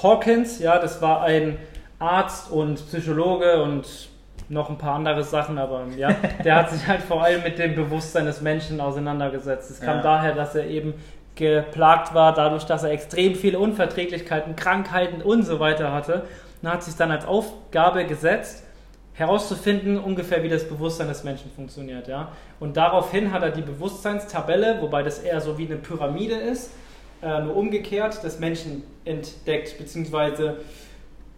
Hawkins, 0.03 0.59
ja, 0.59 0.79
das 0.79 1.01
war 1.01 1.23
ein 1.23 1.59
Arzt 2.01 2.51
und 2.51 2.85
Psychologe 2.88 3.62
und 3.62 3.87
noch 4.55 4.71
ein 4.71 4.79
paar 4.79 4.95
andere 4.95 5.23
Sachen, 5.23 5.59
aber 5.59 5.85
ja, 5.97 6.14
der 6.43 6.55
hat 6.55 6.71
sich 6.71 6.87
halt 6.87 7.03
vor 7.03 7.23
allem 7.23 7.43
mit 7.43 7.59
dem 7.59 7.75
Bewusstsein 7.75 8.25
des 8.25 8.40
Menschen 8.40 8.81
auseinandergesetzt. 8.81 9.71
Es 9.71 9.81
kam 9.81 9.97
ja. 9.97 10.03
daher, 10.03 10.35
dass 10.35 10.55
er 10.55 10.67
eben 10.67 10.95
geplagt 11.35 12.14
war, 12.14 12.33
dadurch, 12.33 12.64
dass 12.64 12.85
er 12.85 12.93
extrem 12.93 13.35
viele 13.35 13.59
Unverträglichkeiten, 13.59 14.57
Krankheiten 14.57 15.21
und 15.21 15.43
so 15.43 15.61
weiter 15.61 15.93
hatte. 15.93 16.23
Und 16.62 16.71
hat 16.71 16.83
sich 16.83 16.95
dann 16.95 17.11
als 17.11 17.27
Aufgabe 17.27 18.07
gesetzt, 18.07 18.64
herauszufinden, 19.12 19.99
ungefähr 19.99 20.43
wie 20.43 20.49
das 20.49 20.67
Bewusstsein 20.67 21.09
des 21.09 21.23
Menschen 21.25 21.51
funktioniert. 21.51 22.09
Ja? 22.09 22.29
Und 22.59 22.77
daraufhin 22.77 23.33
hat 23.33 23.43
er 23.43 23.51
die 23.51 23.62
Bewusstseinstabelle, 23.62 24.79
wobei 24.81 25.03
das 25.03 25.19
eher 25.19 25.40
so 25.40 25.59
wie 25.59 25.67
eine 25.67 25.77
Pyramide 25.77 26.37
ist, 26.37 26.71
äh, 27.23 27.40
nur 27.43 27.57
umgekehrt, 27.57 28.23
des 28.23 28.38
Menschen 28.38 28.83
entdeckt 29.05 29.77
bzw. 29.79 30.53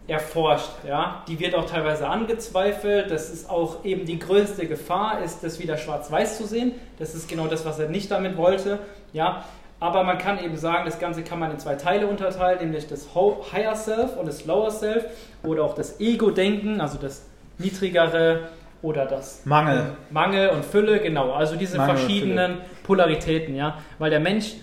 erforscht. 0.07 0.69
Ja? 0.87 1.23
Die 1.27 1.39
wird 1.39 1.55
auch 1.55 1.65
teilweise 1.65 2.07
angezweifelt. 2.07 3.11
Das 3.11 3.29
ist 3.29 3.49
auch 3.49 3.83
eben 3.83 4.05
die 4.05 4.19
größte 4.19 4.67
Gefahr, 4.67 5.21
ist 5.23 5.43
das 5.43 5.59
wieder 5.59 5.77
schwarz-weiß 5.77 6.37
zu 6.37 6.45
sehen. 6.45 6.73
Das 6.97 7.13
ist 7.13 7.29
genau 7.29 7.47
das, 7.47 7.65
was 7.65 7.79
er 7.79 7.89
nicht 7.89 8.09
damit 8.09 8.37
wollte. 8.37 8.79
Ja? 9.13 9.43
Aber 9.79 10.03
man 10.03 10.17
kann 10.17 10.43
eben 10.43 10.57
sagen, 10.57 10.85
das 10.85 10.99
Ganze 10.99 11.23
kann 11.23 11.39
man 11.39 11.51
in 11.51 11.59
zwei 11.59 11.75
Teile 11.75 12.07
unterteilen, 12.07 12.59
nämlich 12.59 12.87
das 12.87 13.09
Higher 13.15 13.75
Self 13.75 14.17
und 14.17 14.27
das 14.27 14.45
Lower 14.45 14.71
Self 14.71 15.05
oder 15.43 15.63
auch 15.63 15.75
das 15.75 15.99
Ego-Denken, 15.99 16.81
also 16.81 16.97
das 16.97 17.27
niedrigere 17.59 18.49
oder 18.81 19.05
das 19.05 19.45
Mangel. 19.45 19.95
Mangel 20.09 20.49
und 20.49 20.65
Fülle, 20.65 20.99
genau. 20.99 21.31
Also 21.31 21.55
diese 21.55 21.77
Mangel 21.77 21.97
verschiedenen 21.97 22.57
Polaritäten, 22.83 23.55
ja. 23.55 23.77
Weil 23.99 24.09
der 24.09 24.19
Mensch, 24.19 24.53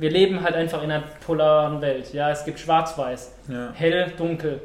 wir 0.00 0.10
leben 0.10 0.42
halt 0.42 0.54
einfach 0.54 0.82
in 0.82 0.90
einer 0.90 1.04
polaren 1.26 1.80
Welt, 1.80 2.12
ja. 2.12 2.30
Es 2.30 2.44
gibt 2.44 2.58
schwarz-weiß, 2.58 3.32
Ja. 3.48 3.68
hell, 3.74 4.12
dunkel, 4.16 4.60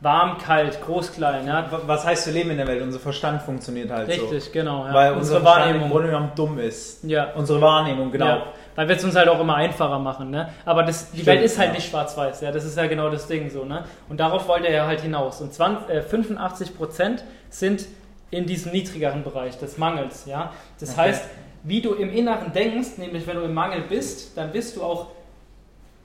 warm, 0.00 0.38
kalt, 0.38 0.80
groß, 0.84 1.12
klein, 1.12 1.46
ja. 1.46 1.68
Was 1.86 2.04
heißt 2.06 2.26
wir 2.26 2.32
leben 2.34 2.50
in 2.50 2.56
der 2.56 2.66
Welt? 2.66 2.82
Unser 2.82 2.98
Verstand 3.00 3.42
funktioniert 3.42 3.90
halt 3.90 4.10
so. 4.12 4.26
Richtig, 4.26 4.52
genau. 4.52 4.86
Ja. 4.86 4.94
Weil 4.94 5.08
unser 5.12 5.20
Unsere 5.36 5.40
Verstand 5.42 5.64
im 5.64 5.66
Wahrnehmung. 5.72 5.90
Grunde 5.90 6.08
genommen 6.08 6.32
dumm 6.36 6.58
ist. 6.58 7.04
Ja. 7.04 7.32
Unsere 7.34 7.60
Wahrnehmung, 7.60 8.10
genau. 8.10 8.42
Weil 8.76 8.88
wir 8.88 8.94
es 8.96 9.02
uns 9.04 9.16
halt 9.16 9.28
auch 9.28 9.40
immer 9.40 9.56
einfacher 9.56 9.98
machen, 9.98 10.30
ne? 10.30 10.50
Aber 10.64 10.84
das, 10.84 11.10
die 11.10 11.22
Stimmt, 11.22 11.26
Welt 11.26 11.42
ist 11.44 11.58
halt 11.58 11.72
nicht 11.72 11.90
schwarz-weiß, 11.90 12.42
ja, 12.42 12.52
das 12.52 12.64
ist 12.64 12.76
ja 12.78 12.86
genau 12.86 13.10
das 13.10 13.26
Ding 13.26 13.50
so, 13.50 13.64
ne? 13.64 13.82
Und 14.08 14.20
darauf 14.20 14.46
wollte 14.46 14.68
er 14.68 14.74
ja 14.74 14.86
halt 14.86 15.00
hinaus. 15.00 15.40
Und 15.40 15.52
20, 15.52 15.90
äh, 15.90 16.00
85% 16.00 17.22
sind 17.50 17.86
in 18.30 18.46
diesem 18.46 18.70
niedrigeren 18.72 19.24
Bereich 19.24 19.58
des 19.58 19.78
Mangels, 19.78 20.26
ja. 20.26 20.52
Das 20.78 20.90
Okay. 20.92 21.00
heißt, 21.08 21.24
wie 21.68 21.80
du 21.82 21.94
im 21.94 22.10
Inneren 22.12 22.52
denkst, 22.52 22.98
nämlich 22.98 23.26
wenn 23.26 23.36
du 23.36 23.42
im 23.42 23.54
Mangel 23.54 23.82
bist, 23.88 24.36
dann 24.36 24.52
wirst 24.54 24.76
du 24.76 24.82
auch 24.82 25.08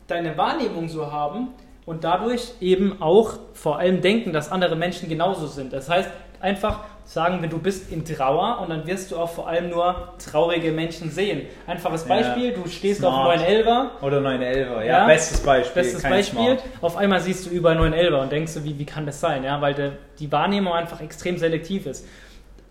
deine 0.07 0.37
Wahrnehmung 0.37 0.89
so 0.89 1.11
haben 1.11 1.49
und 1.85 2.03
dadurch 2.03 2.53
eben 2.61 3.01
auch 3.01 3.33
vor 3.53 3.79
allem 3.79 4.01
denken, 4.01 4.33
dass 4.33 4.51
andere 4.51 4.75
Menschen 4.75 5.09
genauso 5.09 5.47
sind. 5.47 5.73
Das 5.73 5.89
heißt, 5.89 6.09
einfach 6.39 6.81
sagen 7.05 7.41
wir, 7.41 7.49
du 7.49 7.57
bist 7.59 7.91
in 7.91 8.05
Trauer 8.05 8.59
und 8.61 8.69
dann 8.69 8.87
wirst 8.87 9.11
du 9.11 9.17
auch 9.17 9.29
vor 9.29 9.47
allem 9.47 9.69
nur 9.69 10.13
traurige 10.23 10.71
Menschen 10.71 11.09
sehen. 11.11 11.43
Einfaches 11.67 12.03
Ja. 12.07 12.15
Beispiel, 12.15 12.53
du 12.53 12.67
stehst 12.69 12.99
Smart. 13.01 13.37
auf 13.39 13.45
911er, 13.45 13.85
Oder 14.01 14.21
911, 14.21 14.67
ja. 14.69 14.83
Ja. 14.83 15.05
Bestes 15.07 15.39
Beispiel. 15.41 15.81
bestes 15.83 16.03
Beispiel, 16.03 16.41
Smart. 16.59 16.63
auf 16.81 16.95
einmal 16.97 17.19
siehst 17.19 17.45
du 17.45 17.49
über 17.49 17.71
911er 17.73 18.21
und 18.21 18.31
denkst 18.31 18.53
du, 18.53 18.63
wie, 18.63 18.77
wie 18.79 18.85
kann 18.85 19.05
das 19.05 19.19
sein? 19.19 19.43
Ja, 19.43 19.59
weil 19.61 19.73
der, 19.73 19.91
die 20.19 20.31
Wahrnehmung 20.31 20.73
einfach 20.73 21.01
extrem 21.01 21.37
selektiv 21.37 21.85
ist. 21.85 22.05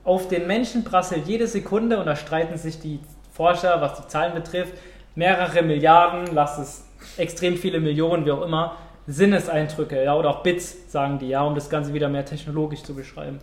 Auf 0.05 0.29
den 0.29 0.47
Menschen 0.47 0.85
prasselt 0.85 1.27
jede 1.27 1.47
Sekunde 1.47 1.99
und 1.99 2.07
da 2.07 2.17
streiten 2.17 2.59
sich 2.59 2.81
die 2.81 3.01
Forscher, 3.33 3.81
was 3.81 4.01
die 4.01 4.09
Zahlen 4.09 4.35
betrifft, 4.35 4.75
mehrere 5.15 5.63
Milliarden, 5.63 6.35
lass 6.35 6.59
es 6.59 6.85
extrem 7.17 7.57
viele 7.57 7.81
Millionen, 7.81 8.27
wie 8.27 8.33
auch 8.33 8.43
immer, 8.43 8.77
Sinneseindrücke, 9.07 10.03
ja, 10.03 10.17
oder 10.17 10.31
auch 10.31 10.43
Bits, 10.43 10.91
sagen 10.91 11.19
die, 11.19 11.29
ja, 11.29 11.43
um 11.43 11.55
das 11.55 11.71
Ganze 11.71 11.93
wieder 11.95 12.09
mehr 12.09 12.25
technologisch 12.25 12.83
zu 12.83 12.95
beschreiben. 12.95 13.39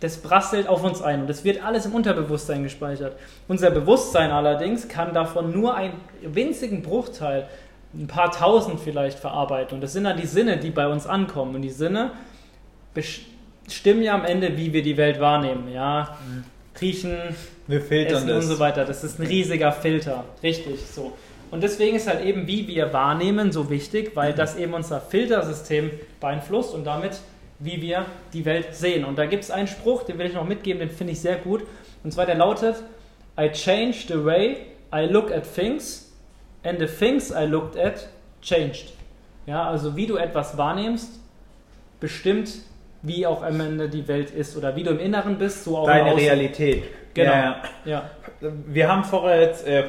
Das 0.00 0.16
prasselt 0.18 0.66
auf 0.66 0.82
uns 0.82 1.00
ein 1.00 1.20
und 1.20 1.28
das 1.28 1.44
wird 1.44 1.64
alles 1.64 1.86
im 1.86 1.94
Unterbewusstsein 1.94 2.62
gespeichert. 2.64 3.16
Unser 3.46 3.70
Bewusstsein 3.70 4.30
allerdings 4.30 4.88
kann 4.88 5.14
davon 5.14 5.52
nur 5.52 5.76
einen 5.76 5.94
winzigen 6.22 6.82
Bruchteil, 6.82 7.48
ein 7.94 8.08
paar 8.08 8.32
tausend 8.32 8.80
vielleicht 8.80 9.18
verarbeiten. 9.18 9.76
Und 9.76 9.80
das 9.80 9.92
sind 9.92 10.04
dann 10.04 10.16
die 10.16 10.26
Sinne, 10.26 10.56
die 10.56 10.70
bei 10.70 10.88
uns 10.88 11.06
ankommen. 11.06 11.54
Und 11.54 11.62
die 11.62 11.70
Sinne 11.70 12.12
bestimmen 13.72 14.02
ja 14.02 14.14
am 14.14 14.24
Ende, 14.26 14.54
wie 14.58 14.72
wir 14.74 14.82
die 14.82 14.98
Welt 14.98 15.18
wahrnehmen. 15.18 15.72
Ja, 15.72 16.18
riechen, 16.80 17.16
Wir 17.66 17.80
filtern 17.80 18.16
Essen 18.16 18.28
das. 18.28 18.44
und 18.44 18.50
so 18.50 18.58
weiter. 18.58 18.84
Das 18.84 19.02
ist 19.02 19.18
ein 19.18 19.26
riesiger 19.26 19.72
Filter. 19.72 20.24
Richtig, 20.42 20.78
so. 20.80 21.12
Und 21.50 21.62
deswegen 21.62 21.96
ist 21.96 22.06
halt 22.06 22.22
eben, 22.24 22.46
wie 22.46 22.68
wir 22.68 22.92
wahrnehmen, 22.92 23.50
so 23.50 23.70
wichtig, 23.70 24.12
weil 24.14 24.34
das 24.34 24.56
eben 24.56 24.74
unser 24.74 25.00
Filtersystem 25.00 25.90
beeinflusst 26.20 26.74
und 26.74 26.84
damit, 26.84 27.20
wie 27.60 27.80
wir 27.80 28.04
die 28.34 28.44
Welt 28.44 28.74
sehen. 28.74 29.06
Und 29.06 29.16
da 29.16 29.24
gibt 29.24 29.44
es 29.44 29.50
einen 29.50 29.68
Spruch, 29.68 30.02
den 30.02 30.18
will 30.18 30.26
ich 30.26 30.34
noch 30.34 30.46
mitgeben, 30.46 30.80
den 30.80 30.90
finde 30.90 31.14
ich 31.14 31.20
sehr 31.20 31.36
gut. 31.36 31.62
Und 32.04 32.12
zwar 32.12 32.26
der 32.26 32.34
lautet: 32.34 32.76
I 33.40 33.50
changed 33.50 34.08
the 34.08 34.22
way 34.22 34.66
I 34.94 35.06
look 35.10 35.32
at 35.32 35.44
things 35.54 36.12
and 36.62 36.78
the 36.78 36.86
things 36.86 37.30
I 37.30 37.46
looked 37.46 37.78
at 37.78 38.08
changed. 38.42 38.92
Ja, 39.46 39.66
also 39.68 39.96
wie 39.96 40.06
du 40.06 40.16
etwas 40.16 40.58
wahrnimmst, 40.58 41.20
bestimmt, 42.00 42.50
wie 43.02 43.26
auch 43.26 43.42
am 43.42 43.60
Ende 43.60 43.88
die 43.88 44.06
Welt 44.08 44.30
ist 44.30 44.56
oder 44.56 44.76
wie 44.76 44.84
du 44.84 44.90
im 44.90 45.00
Inneren 45.00 45.38
bist, 45.38 45.64
so 45.64 45.78
auch 45.78 45.86
Deine. 45.86 46.16
Realität. 46.16 46.84
Genau. 47.14 47.32
Ja, 47.32 47.56
Ja. 47.84 48.02
ja. 48.40 48.50
Wir 48.66 48.88
haben 48.88 49.04
vorher 49.04 49.40
jetzt, 49.40 49.66
äh, 49.66 49.84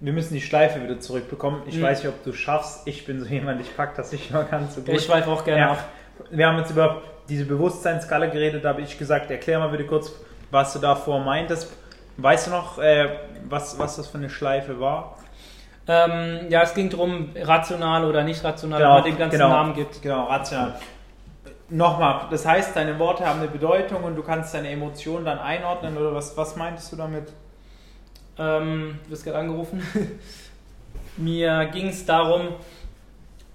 wir 0.00 0.12
müssen 0.12 0.34
die 0.34 0.40
Schleife 0.40 0.82
wieder 0.82 1.00
zurückbekommen. 1.00 1.62
Ich 1.66 1.76
Mhm. 1.76 1.82
weiß 1.82 2.02
nicht, 2.04 2.12
ob 2.12 2.22
du 2.24 2.32
schaffst. 2.32 2.86
Ich 2.86 3.04
bin 3.04 3.20
so 3.20 3.26
jemand, 3.26 3.60
ich 3.60 3.74
pack 3.76 3.94
das 3.96 4.12
nicht 4.12 4.30
immer 4.30 4.44
ganz 4.44 4.74
so 4.76 4.82
gut. 4.82 4.94
Ich 4.94 5.04
schweife 5.04 5.30
auch 5.30 5.44
gerne 5.44 5.60
Ja. 5.60 5.70
ab. 5.72 5.84
Wir 6.30 6.46
haben 6.46 6.58
jetzt 6.58 6.70
über 6.70 7.02
diese 7.28 7.44
Bewusstseinsskala 7.44 8.26
geredet, 8.26 8.64
da 8.64 8.70
habe 8.70 8.80
ich 8.82 8.98
gesagt, 8.98 9.30
erklär 9.30 9.58
mal 9.58 9.68
bitte 9.68 9.84
kurz, 9.84 10.12
was 10.50 10.72
du 10.72 10.78
davor 10.78 11.20
meintest. 11.20 11.70
Weißt 12.16 12.46
du 12.48 12.50
noch, 12.50 12.78
äh, 12.78 13.08
was, 13.48 13.78
was 13.78 13.96
das 13.96 14.08
für 14.08 14.18
eine 14.18 14.30
Schleife 14.30 14.80
war? 14.80 15.16
Ähm, 15.86 16.46
ja, 16.50 16.62
es 16.62 16.74
ging 16.74 16.90
darum, 16.90 17.30
rational 17.36 18.04
oder 18.04 18.22
nicht 18.24 18.42
rational, 18.44 18.78
Genau, 18.80 18.94
man 18.94 19.04
dem 19.04 19.18
ganzen 19.18 19.38
genau. 19.38 19.48
Namen 19.50 19.74
gibt. 19.74 20.02
Genau, 20.02 20.24
rational. 20.24 20.74
Nochmal, 21.70 22.26
das 22.30 22.46
heißt, 22.46 22.74
deine 22.74 22.98
Worte 22.98 23.26
haben 23.26 23.40
eine 23.40 23.48
Bedeutung 23.48 24.04
und 24.04 24.16
du 24.16 24.22
kannst 24.22 24.54
deine 24.54 24.70
Emotionen 24.70 25.26
dann 25.26 25.38
einordnen 25.38 25.98
oder 25.98 26.14
was, 26.14 26.34
was 26.36 26.56
meintest 26.56 26.92
du 26.92 26.96
damit? 26.96 27.32
Ähm, 28.38 28.98
du 29.04 29.10
wirst 29.10 29.24
gerade 29.24 29.38
angerufen. 29.38 29.82
Mir 31.18 31.66
ging 31.66 31.88
es 31.88 32.06
darum, 32.06 32.48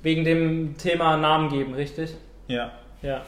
wegen 0.03 0.23
dem 0.25 0.77
Thema 0.77 1.17
Namen 1.17 1.49
geben, 1.49 1.73
richtig? 1.73 2.15
Ja. 2.47 2.71
Ja. 3.01 3.21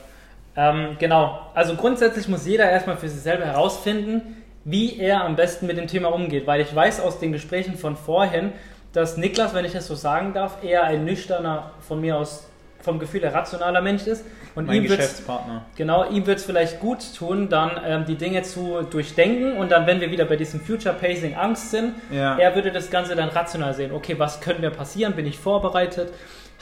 Ähm, 0.56 0.98
genau. 1.00 1.50
Also 1.56 1.76
grundsätzlich 1.76 2.28
muss 2.28 2.46
jeder 2.46 2.70
erstmal 2.70 2.98
für 2.98 3.10
sich 3.10 3.22
selber 3.22 3.46
herausfinden, 3.46 4.44
wie 4.66 5.00
er 5.00 5.24
am 5.24 5.36
besten 5.36 5.66
mit 5.66 5.78
dem 5.78 5.88
Thema 5.88 6.14
umgeht. 6.14 6.46
Weil 6.46 6.62
ich 6.62 6.76
weiß 6.76 7.00
aus 7.00 7.20
den 7.20 7.32
Gesprächen 7.32 7.76
von 7.76 7.96
vorhin, 7.96 8.52
dass 8.94 9.18
Niklas, 9.18 9.54
wenn 9.54 9.66
ich 9.66 9.74
das 9.74 9.88
so 9.88 9.96
sagen 9.96 10.34
darf, 10.34 10.64
eher 10.64 10.84
ein 10.84 11.06
nüchterner, 11.06 11.72
von 11.80 12.00
mir 12.02 12.18
aus 12.18 12.48
vom 12.82 13.00
Gefühl 13.00 13.22
her 13.22 13.34
rationaler 13.34 13.82
Mensch 13.82 14.06
ist. 14.06 14.24
Und 14.56 14.68
Mein 14.68 14.84
Geschäftspartner. 14.84 15.66
Genau, 15.76 16.10
ihm 16.10 16.26
wird 16.26 16.40
es 16.40 16.46
vielleicht 16.46 16.80
gut 16.80 17.00
tun, 17.18 17.50
dann 17.50 17.72
ähm, 17.86 18.06
die 18.06 18.16
Dinge 18.16 18.42
zu 18.44 18.84
durchdenken 18.90 19.58
und 19.58 19.70
dann, 19.72 19.86
wenn 19.86 20.00
wir 20.00 20.12
wieder 20.12 20.24
bei 20.26 20.38
diesem 20.38 20.62
Future 20.62 20.96
Pacing 20.96 21.36
Angst 21.36 21.72
sind, 21.72 21.94
Ja. 22.10 22.38
er 22.38 22.56
würde 22.56 22.72
das 22.72 22.90
Ganze 22.90 23.16
dann 23.16 23.30
rational 23.30 23.74
sehen. 23.74 23.92
Okay, 23.92 24.16
was 24.18 24.40
könnte 24.40 24.62
mir 24.62 24.72
passieren? 24.72 25.14
Bin 25.14 25.26
ich 25.26 25.38
vorbereitet? 25.38 26.14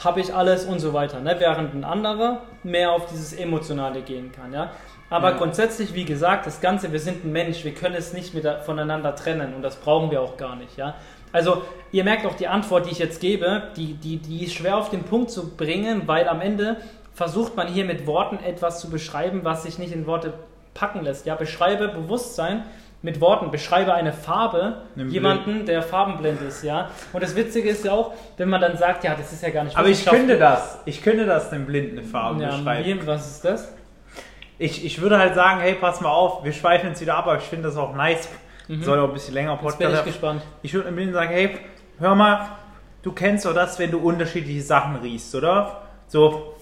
Habe 0.02 0.20
ich 0.20 0.34
alles 0.34 0.64
und 0.64 0.80
so 0.80 0.92
weiter. 0.92 1.20
Ne? 1.20 1.36
Während 1.38 1.72
ein 1.72 1.84
anderer 1.84 2.42
mehr 2.64 2.90
auf 2.90 3.06
dieses 3.06 3.32
Emotionale 3.32 4.00
gehen 4.02 4.32
kann. 4.32 4.52
Ja? 4.52 4.72
Aber 5.08 5.30
Ja. 5.30 5.36
grundsätzlich, 5.36 5.94
wie 5.94 6.04
gesagt, 6.04 6.46
das 6.48 6.60
Ganze, 6.60 6.90
wir 6.90 6.98
sind 6.98 7.24
ein 7.24 7.30
Mensch, 7.30 7.64
wir 7.64 7.74
können 7.74 7.94
es 7.94 8.12
nicht 8.12 8.34
mit, 8.34 8.44
voneinander 8.66 9.14
trennen 9.14 9.54
und 9.54 9.62
das 9.62 9.76
brauchen 9.76 10.10
wir 10.10 10.20
auch 10.20 10.36
gar 10.36 10.56
nicht. 10.56 10.76
Ja? 10.76 10.94
Also, 11.30 11.62
ihr 11.92 12.02
merkt 12.02 12.26
auch 12.26 12.34
die 12.34 12.48
Antwort, 12.48 12.86
die 12.86 12.90
ich 12.90 12.98
jetzt 12.98 13.20
gebe, 13.20 13.64
die, 13.76 13.94
die, 13.94 14.16
die 14.16 14.44
ist 14.44 14.54
schwer 14.54 14.76
auf 14.78 14.90
den 14.90 15.04
Punkt 15.04 15.30
zu 15.30 15.50
bringen, 15.56 16.02
weil 16.06 16.28
am 16.28 16.40
Ende 16.40 16.76
versucht 17.14 17.56
man 17.56 17.68
hier 17.68 17.84
mit 17.84 18.06
Worten 18.06 18.38
etwas 18.44 18.80
zu 18.80 18.90
beschreiben, 18.90 19.40
was 19.44 19.62
sich 19.62 19.78
nicht 19.78 19.92
in 19.92 20.06
Worte 20.06 20.34
packen 20.74 21.02
lässt. 21.02 21.26
Ja, 21.26 21.34
beschreibe 21.36 21.88
Bewusstsein 21.88 22.64
mit 23.02 23.20
Worten, 23.20 23.50
beschreibe 23.50 23.92
eine 23.94 24.12
Farbe, 24.12 24.78
Nimm 24.94 25.10
jemanden, 25.10 25.66
der 25.66 25.82
farbenblind 25.82 26.40
ist, 26.40 26.62
ja. 26.64 26.90
Und 27.12 27.22
das 27.22 27.36
Witzige 27.36 27.68
ist 27.68 27.84
ja 27.84 27.92
auch, 27.92 28.12
wenn 28.38 28.48
man 28.48 28.60
dann 28.60 28.76
sagt, 28.78 29.04
ja, 29.04 29.14
das 29.14 29.32
ist 29.32 29.42
ja 29.42 29.50
gar 29.50 29.64
nicht 29.64 29.76
Aber 29.76 29.88
ich 29.88 30.04
könnte 30.06 30.38
das. 30.38 30.78
Ich 30.86 31.02
könnte 31.02 31.26
das 31.26 31.50
den 31.50 31.66
Blinden 31.66 31.98
eine 31.98 32.06
Farbe 32.06 32.42
Ja, 32.42 32.56
beschreiben. 32.56 32.84
wie, 33.02 33.06
was 33.06 33.30
ist 33.30 33.44
das? 33.44 33.72
Ich, 34.58 34.84
ich 34.84 35.00
würde 35.00 35.18
halt 35.18 35.34
sagen, 35.34 35.60
hey, 35.60 35.74
pass 35.74 36.00
mal 36.00 36.10
auf, 36.10 36.44
wir 36.44 36.52
schweifen 36.52 36.88
jetzt 36.88 37.00
wieder 37.00 37.16
ab, 37.16 37.26
aber 37.26 37.36
ich 37.36 37.42
finde 37.44 37.68
das 37.68 37.76
auch 37.76 37.94
nice. 37.94 38.28
Soll 38.80 38.98
auch 38.98 39.08
ein 39.08 39.12
bisschen 39.12 39.34
länger 39.34 39.56
Mhm. 39.56 39.66
Jetzt 39.66 39.78
bin 39.78 39.86
Podcast 39.88 40.06
ich 40.06 40.12
gespannt. 40.14 40.42
Ich 40.62 40.72
würde 40.72 40.86
dem 40.88 40.96
Blinden 40.96 41.12
sagen, 41.12 41.30
hey, 41.30 41.58
hör 41.98 42.14
mal, 42.14 42.48
du 43.02 43.12
kennst 43.12 43.44
doch 43.44 43.52
das, 43.54 43.78
wenn 43.78 43.90
du 43.90 43.98
unterschiedliche 43.98 44.62
Sachen 44.62 44.96
riechst, 44.96 45.34
oder? 45.34 45.82
So, 46.06 46.53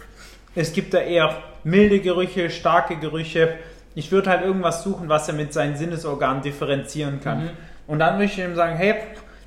es 0.54 0.72
gibt 0.72 0.94
da 0.94 0.98
eher 0.98 1.36
milde 1.64 2.00
Gerüche, 2.00 2.50
starke 2.50 2.96
Gerüche. 2.96 3.58
Ich 3.94 4.10
würde 4.10 4.30
halt 4.30 4.44
irgendwas 4.44 4.82
suchen, 4.82 5.08
was 5.08 5.28
er 5.28 5.34
mit 5.34 5.52
seinen 5.52 5.76
Sinnesorganen 5.76 6.42
differenzieren 6.42 7.20
kann. 7.20 7.44
Mhm. 7.44 7.50
Und 7.86 7.98
dann 7.98 8.14
würde 8.14 8.24
ich 8.26 8.38
ihm 8.38 8.54
sagen, 8.54 8.76
hey, 8.76 8.94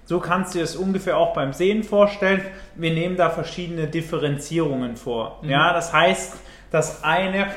so 0.06 0.20
kannst 0.20 0.54
du 0.54 0.60
dir 0.60 0.64
das 0.64 0.76
ungefähr 0.76 1.18
auch 1.18 1.34
beim 1.34 1.54
Sehen 1.54 1.84
vorstellen. 1.84 2.42
Wir 2.76 2.92
nehmen 2.92 3.18
da 3.18 3.30
verschiedene 3.30 3.88
Differenzierungen 3.88 4.98
vor. 4.98 5.40
Mhm. 5.42 5.50
Ja, 5.50 5.74
das 5.74 5.94
heißt, 5.94 6.36
das 6.72 7.04
eine 7.04 7.48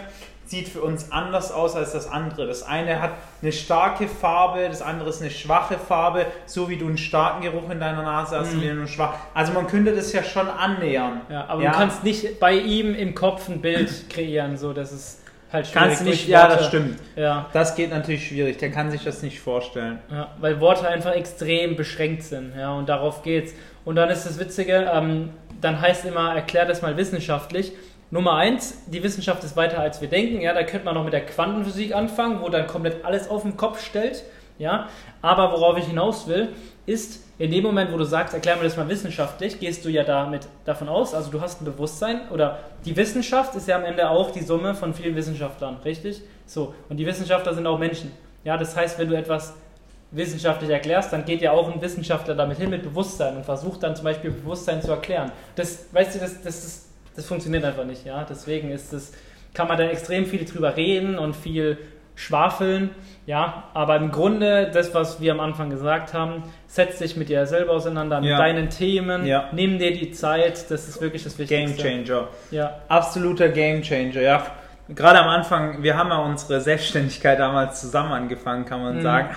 sieht 0.48 0.68
für 0.68 0.80
uns 0.80 1.12
anders 1.12 1.52
aus 1.52 1.76
als 1.76 1.92
das 1.92 2.10
andere. 2.10 2.46
Das 2.46 2.62
eine 2.62 3.02
hat 3.02 3.12
eine 3.42 3.52
starke 3.52 4.08
Farbe, 4.08 4.66
das 4.68 4.80
andere 4.80 5.10
ist 5.10 5.20
eine 5.20 5.30
schwache 5.30 5.78
Farbe, 5.78 6.26
so 6.46 6.70
wie 6.70 6.76
du 6.76 6.86
einen 6.86 6.96
starken 6.96 7.42
Geruch 7.42 7.68
in 7.70 7.80
deiner 7.80 8.02
Nase 8.02 8.38
hast, 8.38 8.54
mhm. 8.54 8.62
wie 8.62 8.70
einen 8.70 8.88
schwach. 8.88 9.14
Also 9.34 9.52
man 9.52 9.66
könnte 9.66 9.94
das 9.94 10.12
ja 10.12 10.22
schon 10.22 10.48
annähern. 10.48 11.20
Ja, 11.28 11.44
aber 11.48 11.62
ja. 11.62 11.70
du 11.70 11.76
kannst 11.76 12.02
nicht 12.02 12.40
bei 12.40 12.54
ihm 12.54 12.94
im 12.94 13.14
Kopf 13.14 13.48
ein 13.48 13.60
Bild 13.60 14.08
kreieren, 14.10 14.56
so 14.56 14.72
dass 14.72 14.90
es 14.90 15.20
halt 15.52 15.66
schwierig 15.66 15.88
Kannst 15.88 16.04
nicht, 16.04 16.28
ja, 16.28 16.48
das 16.48 16.66
stimmt. 16.66 16.98
Ja. 17.14 17.46
Das 17.52 17.74
geht 17.74 17.90
natürlich 17.90 18.28
schwierig, 18.28 18.56
der 18.56 18.70
kann 18.70 18.90
sich 18.90 19.04
das 19.04 19.22
nicht 19.22 19.40
vorstellen. 19.40 19.98
Ja, 20.10 20.28
weil 20.40 20.60
Worte 20.60 20.88
einfach 20.88 21.12
extrem 21.12 21.76
beschränkt 21.76 22.22
sind, 22.22 22.54
ja, 22.56 22.72
und 22.72 22.88
darauf 22.88 23.22
geht's. 23.22 23.52
Und 23.84 23.96
dann 23.96 24.08
ist 24.08 24.24
das 24.24 24.38
Witzige, 24.38 24.90
ähm, 24.92 25.30
dann 25.60 25.78
heißt 25.78 26.06
immer, 26.06 26.34
erklär 26.34 26.64
das 26.64 26.80
mal 26.80 26.96
wissenschaftlich. 26.96 27.72
Nummer 28.10 28.36
eins, 28.36 28.84
die 28.86 29.02
Wissenschaft 29.02 29.44
ist 29.44 29.56
weiter 29.56 29.80
als 29.80 30.00
wir 30.00 30.08
denken. 30.08 30.40
Ja, 30.40 30.54
da 30.54 30.62
könnte 30.62 30.86
man 30.86 30.94
noch 30.94 31.04
mit 31.04 31.12
der 31.12 31.26
Quantenphysik 31.26 31.94
anfangen, 31.94 32.40
wo 32.40 32.48
dann 32.48 32.66
komplett 32.66 33.04
alles 33.04 33.28
auf 33.28 33.42
den 33.42 33.56
Kopf 33.56 33.84
stellt. 33.84 34.24
Ja, 34.58 34.88
aber 35.22 35.52
worauf 35.52 35.78
ich 35.78 35.84
hinaus 35.84 36.26
will, 36.26 36.48
ist, 36.84 37.22
in 37.38 37.52
dem 37.52 37.62
Moment, 37.62 37.92
wo 37.92 37.96
du 37.96 38.04
sagst, 38.04 38.34
erklär 38.34 38.56
mir 38.56 38.64
das 38.64 38.76
mal 38.76 38.88
wissenschaftlich, 38.88 39.60
gehst 39.60 39.84
du 39.84 39.88
ja 39.88 40.02
damit 40.02 40.48
davon 40.64 40.88
aus, 40.88 41.14
also 41.14 41.30
du 41.30 41.40
hast 41.40 41.60
ein 41.60 41.64
Bewusstsein 41.64 42.28
oder 42.30 42.58
die 42.84 42.96
Wissenschaft 42.96 43.54
ist 43.54 43.68
ja 43.68 43.76
am 43.76 43.84
Ende 43.84 44.10
auch 44.10 44.32
die 44.32 44.40
Summe 44.40 44.74
von 44.74 44.94
vielen 44.94 45.14
Wissenschaftlern, 45.14 45.76
richtig? 45.84 46.22
So, 46.46 46.74
und 46.88 46.96
die 46.96 47.06
Wissenschaftler 47.06 47.54
sind 47.54 47.68
auch 47.68 47.78
Menschen. 47.78 48.10
Ja, 48.42 48.56
das 48.56 48.74
heißt, 48.74 48.98
wenn 48.98 49.08
du 49.08 49.16
etwas 49.16 49.54
wissenschaftlich 50.10 50.70
erklärst, 50.70 51.12
dann 51.12 51.24
geht 51.24 51.42
ja 51.42 51.52
auch 51.52 51.72
ein 51.72 51.80
Wissenschaftler 51.80 52.34
damit 52.34 52.58
hin 52.58 52.70
mit 52.70 52.82
Bewusstsein 52.82 53.36
und 53.36 53.44
versucht 53.44 53.82
dann 53.82 53.94
zum 53.94 54.04
Beispiel 54.04 54.32
Bewusstsein 54.32 54.82
zu 54.82 54.90
erklären. 54.90 55.30
Das, 55.54 55.92
weißt 55.92 56.16
du, 56.16 56.18
das, 56.18 56.42
das 56.42 56.64
ist 56.64 56.87
das 57.18 57.26
funktioniert 57.26 57.64
einfach 57.64 57.84
nicht, 57.84 58.06
ja. 58.06 58.24
Deswegen 58.24 58.70
ist 58.70 58.92
es, 58.92 59.12
kann 59.52 59.66
man 59.66 59.76
da 59.76 59.84
extrem 59.84 60.24
viel 60.24 60.44
drüber 60.44 60.76
reden 60.76 61.18
und 61.18 61.34
viel 61.34 61.76
schwafeln, 62.14 62.90
ja. 63.26 63.64
Aber 63.74 63.96
im 63.96 64.12
Grunde, 64.12 64.70
das, 64.72 64.94
was 64.94 65.20
wir 65.20 65.32
am 65.32 65.40
Anfang 65.40 65.68
gesagt 65.68 66.14
haben, 66.14 66.44
setz 66.68 66.98
dich 66.98 67.16
mit 67.16 67.28
dir 67.28 67.44
selber 67.46 67.72
auseinander, 67.72 68.20
mit 68.20 68.30
ja. 68.30 68.38
deinen 68.38 68.70
Themen, 68.70 69.26
ja. 69.26 69.48
nimm 69.52 69.80
dir 69.80 69.92
die 69.92 70.12
Zeit, 70.12 70.70
das 70.70 70.88
ist 70.88 71.00
wirklich 71.00 71.24
das 71.24 71.36
Wichtigste. 71.40 71.82
Game 71.82 72.04
Changer. 72.04 72.28
Ja. 72.52 72.78
Absoluter 72.86 73.48
Game 73.48 73.82
Changer, 73.82 74.20
ja. 74.20 74.46
Gerade 74.88 75.18
am 75.18 75.28
Anfang, 75.28 75.82
wir 75.82 75.96
haben 75.96 76.10
ja 76.10 76.18
unsere 76.18 76.60
Selbstständigkeit 76.60 77.40
damals 77.40 77.80
zusammen 77.80 78.12
angefangen, 78.12 78.64
kann 78.64 78.80
man 78.80 78.98
mhm. 78.98 79.02
sagen 79.02 79.36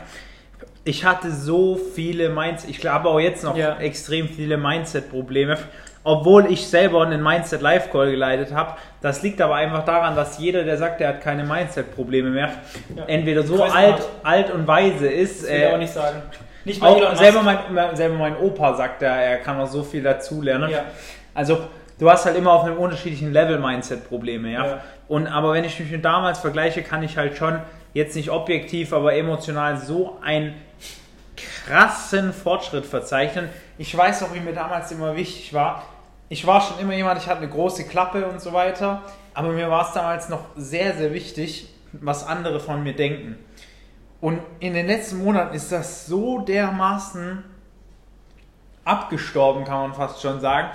ich 0.83 1.05
hatte 1.05 1.31
so 1.31 1.75
viele 1.75 2.29
Mindset, 2.29 2.69
ich 2.69 2.79
glaube 2.79 3.09
auch 3.09 3.19
jetzt 3.19 3.43
noch 3.43 3.55
ja. 3.55 3.77
extrem 3.77 4.27
viele 4.27 4.57
Mindset-Probleme 4.57 5.57
obwohl 6.03 6.51
ich 6.51 6.67
selber 6.67 7.03
einen 7.03 7.21
Mindset 7.21 7.61
Live 7.61 7.91
Call 7.91 8.11
geleitet 8.11 8.53
habe. 8.53 8.75
Das 9.01 9.21
liegt 9.21 9.41
aber 9.41 9.55
einfach 9.55 9.85
daran, 9.85 10.15
dass 10.15 10.39
jeder, 10.39 10.63
der 10.63 10.77
sagt, 10.77 11.01
er 11.01 11.09
hat 11.09 11.21
keine 11.21 11.43
Mindset-Probleme 11.43 12.29
mehr, 12.29 12.49
ja. 12.95 13.03
entweder 13.07 13.43
so 13.43 13.63
alt, 13.63 14.01
alt 14.23 14.51
und 14.51 14.67
weise 14.67 15.07
ist. 15.07 15.43
Das 15.43 15.49
will 15.49 15.55
äh, 15.55 15.67
ich 15.67 15.73
auch 15.73 15.77
nicht 15.77 15.93
sagen. 15.93 16.21
Nicht 16.63 16.81
auch 16.81 17.15
selber 17.15 17.41
mein, 17.41 17.95
selber 17.95 18.15
mein 18.15 18.37
Opa 18.37 18.75
sagt, 18.75 19.01
er, 19.01 19.15
er 19.15 19.37
kann 19.37 19.57
noch 19.57 19.67
so 19.67 19.83
viel 19.83 20.03
dazulernen. 20.03 20.69
Ja. 20.69 20.85
Also 21.33 21.59
du 21.99 22.09
hast 22.09 22.25
halt 22.25 22.37
immer 22.37 22.53
auf 22.53 22.65
einem 22.65 22.77
unterschiedlichen 22.77 23.31
Level 23.33 23.57
Mindset-Probleme, 23.57 24.51
ja? 24.51 24.65
ja. 24.65 24.79
Und 25.07 25.27
aber 25.27 25.53
wenn 25.53 25.63
ich 25.63 25.79
mich 25.79 25.91
mit 25.91 26.05
damals 26.05 26.39
vergleiche, 26.39 26.83
kann 26.83 27.03
ich 27.03 27.17
halt 27.17 27.35
schon 27.35 27.59
jetzt 27.93 28.15
nicht 28.15 28.29
objektiv, 28.29 28.93
aber 28.93 29.13
emotional 29.15 29.77
so 29.77 30.17
einen 30.23 30.53
krassen 31.65 32.33
Fortschritt 32.33 32.85
verzeichnen. 32.85 33.49
Ich 33.81 33.97
weiß 33.97 34.21
auch, 34.21 34.33
wie 34.35 34.39
mir 34.39 34.53
damals 34.53 34.91
immer 34.91 35.15
wichtig 35.15 35.55
war, 35.55 35.81
ich 36.29 36.45
war 36.45 36.61
schon 36.61 36.77
immer 36.77 36.93
jemand, 36.93 37.19
ich 37.19 37.27
hatte 37.27 37.41
eine 37.41 37.49
große 37.49 37.85
Klappe 37.85 38.27
und 38.27 38.39
so 38.39 38.53
weiter, 38.53 39.01
aber 39.33 39.53
mir 39.53 39.71
war 39.71 39.87
es 39.87 39.93
damals 39.93 40.29
noch 40.29 40.45
sehr, 40.55 40.93
sehr 40.93 41.15
wichtig, 41.15 41.67
was 41.91 42.27
andere 42.27 42.59
von 42.59 42.83
mir 42.83 42.93
denken. 42.93 43.39
Und 44.19 44.39
in 44.59 44.75
den 44.75 44.85
letzten 44.85 45.23
Monaten 45.23 45.55
ist 45.55 45.71
das 45.71 46.05
so 46.05 46.41
dermaßen 46.41 47.43
abgestorben, 48.85 49.65
kann 49.65 49.89
man 49.89 49.93
fast 49.95 50.21
schon 50.21 50.39
sagen. 50.41 50.69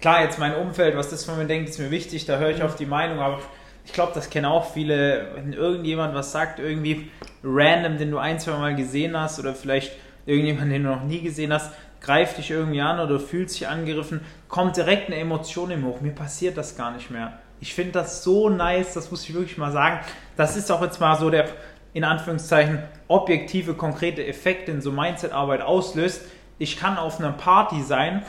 Klar, 0.00 0.22
jetzt 0.22 0.38
mein 0.38 0.54
Umfeld, 0.54 0.96
was 0.96 1.10
das 1.10 1.24
von 1.24 1.36
mir 1.38 1.46
denkt, 1.46 1.68
ist 1.68 1.80
mir 1.80 1.90
wichtig, 1.90 2.26
da 2.26 2.38
höre 2.38 2.50
ich 2.50 2.58
mhm. 2.58 2.66
auf 2.66 2.76
die 2.76 2.86
Meinung, 2.86 3.18
aber 3.18 3.40
ich 3.84 3.92
glaube, 3.92 4.12
das 4.14 4.30
kennen 4.30 4.46
auch 4.46 4.72
viele, 4.72 5.32
wenn 5.34 5.52
irgendjemand 5.52 6.14
was 6.14 6.30
sagt, 6.30 6.60
irgendwie 6.60 7.10
random, 7.42 7.98
den 7.98 8.12
du 8.12 8.18
ein, 8.18 8.38
zwei 8.38 8.56
Mal 8.56 8.76
gesehen 8.76 9.18
hast 9.18 9.40
oder 9.40 9.52
vielleicht 9.52 9.90
irgendjemand, 10.26 10.70
den 10.70 10.84
du 10.84 10.90
noch 10.90 11.02
nie 11.02 11.22
gesehen 11.22 11.52
hast, 11.52 11.72
greift 12.02 12.38
dich 12.38 12.50
irgendwie 12.50 12.80
an 12.80 13.00
oder 13.00 13.18
fühlt 13.18 13.50
sich 13.50 13.68
angegriffen, 13.68 14.20
kommt 14.48 14.76
direkt 14.76 15.06
eine 15.06 15.16
Emotion 15.16 15.70
im 15.70 15.86
Hoch. 15.86 16.00
Mir 16.00 16.12
passiert 16.12 16.56
das 16.56 16.76
gar 16.76 16.90
nicht 16.90 17.10
mehr. 17.10 17.38
Ich 17.60 17.74
finde 17.74 17.92
das 17.92 18.24
so 18.24 18.48
nice, 18.48 18.94
das 18.94 19.10
muss 19.10 19.28
ich 19.28 19.34
wirklich 19.34 19.56
mal 19.56 19.70
sagen. 19.70 20.00
Das 20.36 20.56
ist 20.56 20.70
auch 20.70 20.82
jetzt 20.82 21.00
mal 21.00 21.16
so 21.16 21.30
der, 21.30 21.48
in 21.94 22.02
Anführungszeichen, 22.02 22.82
objektive, 23.06 23.74
konkrete 23.74 24.26
Effekt, 24.26 24.66
den 24.66 24.80
so 24.80 24.90
Mindset-Arbeit 24.90 25.62
auslöst. 25.62 26.22
Ich 26.58 26.76
kann 26.76 26.98
auf 26.98 27.20
einer 27.20 27.32
Party 27.32 27.82
sein, 27.82 28.22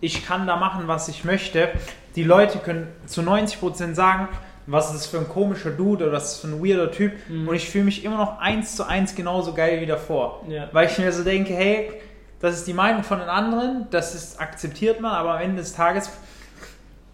ich 0.00 0.26
kann 0.26 0.46
da 0.46 0.56
machen, 0.56 0.88
was 0.88 1.08
ich 1.08 1.24
möchte. 1.24 1.68
Die 2.16 2.24
Leute 2.24 2.58
können 2.58 2.88
zu 3.06 3.20
90% 3.20 3.94
sagen, 3.94 4.28
was 4.66 4.86
ist 4.86 4.94
das 4.94 5.06
für 5.06 5.18
ein 5.18 5.28
komischer 5.28 5.70
Dude 5.70 6.04
oder 6.04 6.12
was 6.14 6.24
ist 6.24 6.42
das 6.42 6.50
für 6.50 6.56
ein 6.56 6.64
weirder 6.64 6.90
Typ. 6.90 7.12
Mhm. 7.28 7.48
Und 7.48 7.54
ich 7.54 7.68
fühle 7.68 7.84
mich 7.84 8.04
immer 8.04 8.16
noch 8.16 8.38
eins 8.38 8.76
zu 8.76 8.86
eins 8.86 9.14
genauso 9.14 9.52
geil 9.52 9.80
wie 9.80 9.86
davor. 9.86 10.44
Ja. 10.48 10.68
Weil 10.72 10.88
ich 10.88 10.98
mir 10.98 11.12
so 11.12 11.22
denke, 11.22 11.54
hey, 11.54 11.92
das 12.40 12.56
ist 12.56 12.66
die 12.66 12.72
Meinung 12.72 13.04
von 13.04 13.18
den 13.18 13.28
anderen, 13.28 13.86
das 13.90 14.14
ist, 14.14 14.40
akzeptiert 14.40 15.00
man, 15.00 15.12
aber 15.12 15.34
am 15.34 15.40
Ende 15.40 15.58
des 15.58 15.74
Tages, 15.74 16.10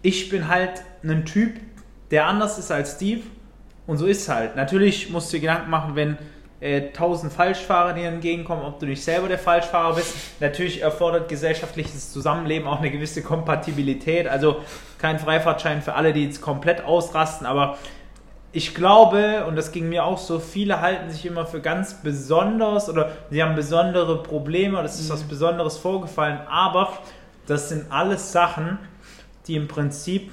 ich 0.01 0.29
bin 0.29 0.47
halt 0.47 0.83
ein 1.03 1.25
Typ, 1.25 1.59
der 2.11 2.27
anders 2.27 2.57
ist 2.57 2.71
als 2.71 2.95
Steve 2.95 3.21
und 3.85 3.97
so 3.97 4.05
ist 4.05 4.21
es 4.21 4.29
halt. 4.29 4.55
Natürlich 4.55 5.09
musst 5.09 5.31
du 5.31 5.37
dir 5.37 5.41
Gedanken 5.41 5.69
machen, 5.69 5.95
wenn 5.95 6.17
äh, 6.59 6.89
tausend 6.91 7.31
Falschfahrer 7.31 7.93
dir 7.93 8.07
entgegenkommen, 8.07 8.63
ob 8.63 8.79
du 8.79 8.85
nicht 8.85 9.03
selber 9.03 9.27
der 9.27 9.37
Falschfahrer 9.37 9.95
bist. 9.95 10.15
Natürlich 10.39 10.81
erfordert 10.81 11.29
gesellschaftliches 11.29 12.11
Zusammenleben 12.11 12.67
auch 12.67 12.79
eine 12.79 12.89
gewisse 12.89 13.21
Kompatibilität, 13.21 14.27
also 14.27 14.61
kein 14.97 15.19
Freifahrtschein 15.19 15.81
für 15.81 15.93
alle, 15.93 16.13
die 16.13 16.25
jetzt 16.25 16.41
komplett 16.41 16.83
ausrasten, 16.83 17.45
aber 17.45 17.77
ich 18.53 18.73
glaube, 18.73 19.45
und 19.45 19.55
das 19.55 19.71
ging 19.71 19.89
mir 19.89 20.05
auch 20.05 20.17
so, 20.17 20.39
viele 20.39 20.81
halten 20.81 21.09
sich 21.09 21.25
immer 21.25 21.45
für 21.45 21.59
ganz 21.59 21.95
besonders 21.95 22.89
oder 22.89 23.11
sie 23.29 23.43
haben 23.43 23.55
besondere 23.55 24.23
Probleme 24.23 24.77
oder 24.77 24.85
es 24.85 24.99
ist 24.99 25.09
mhm. 25.09 25.13
was 25.13 25.23
Besonderes 25.23 25.77
vorgefallen, 25.77 26.39
aber 26.49 26.93
das 27.45 27.69
sind 27.69 27.91
alles 27.91 28.31
Sachen, 28.31 28.79
die 29.47 29.55
im 29.55 29.67
Prinzip, 29.67 30.31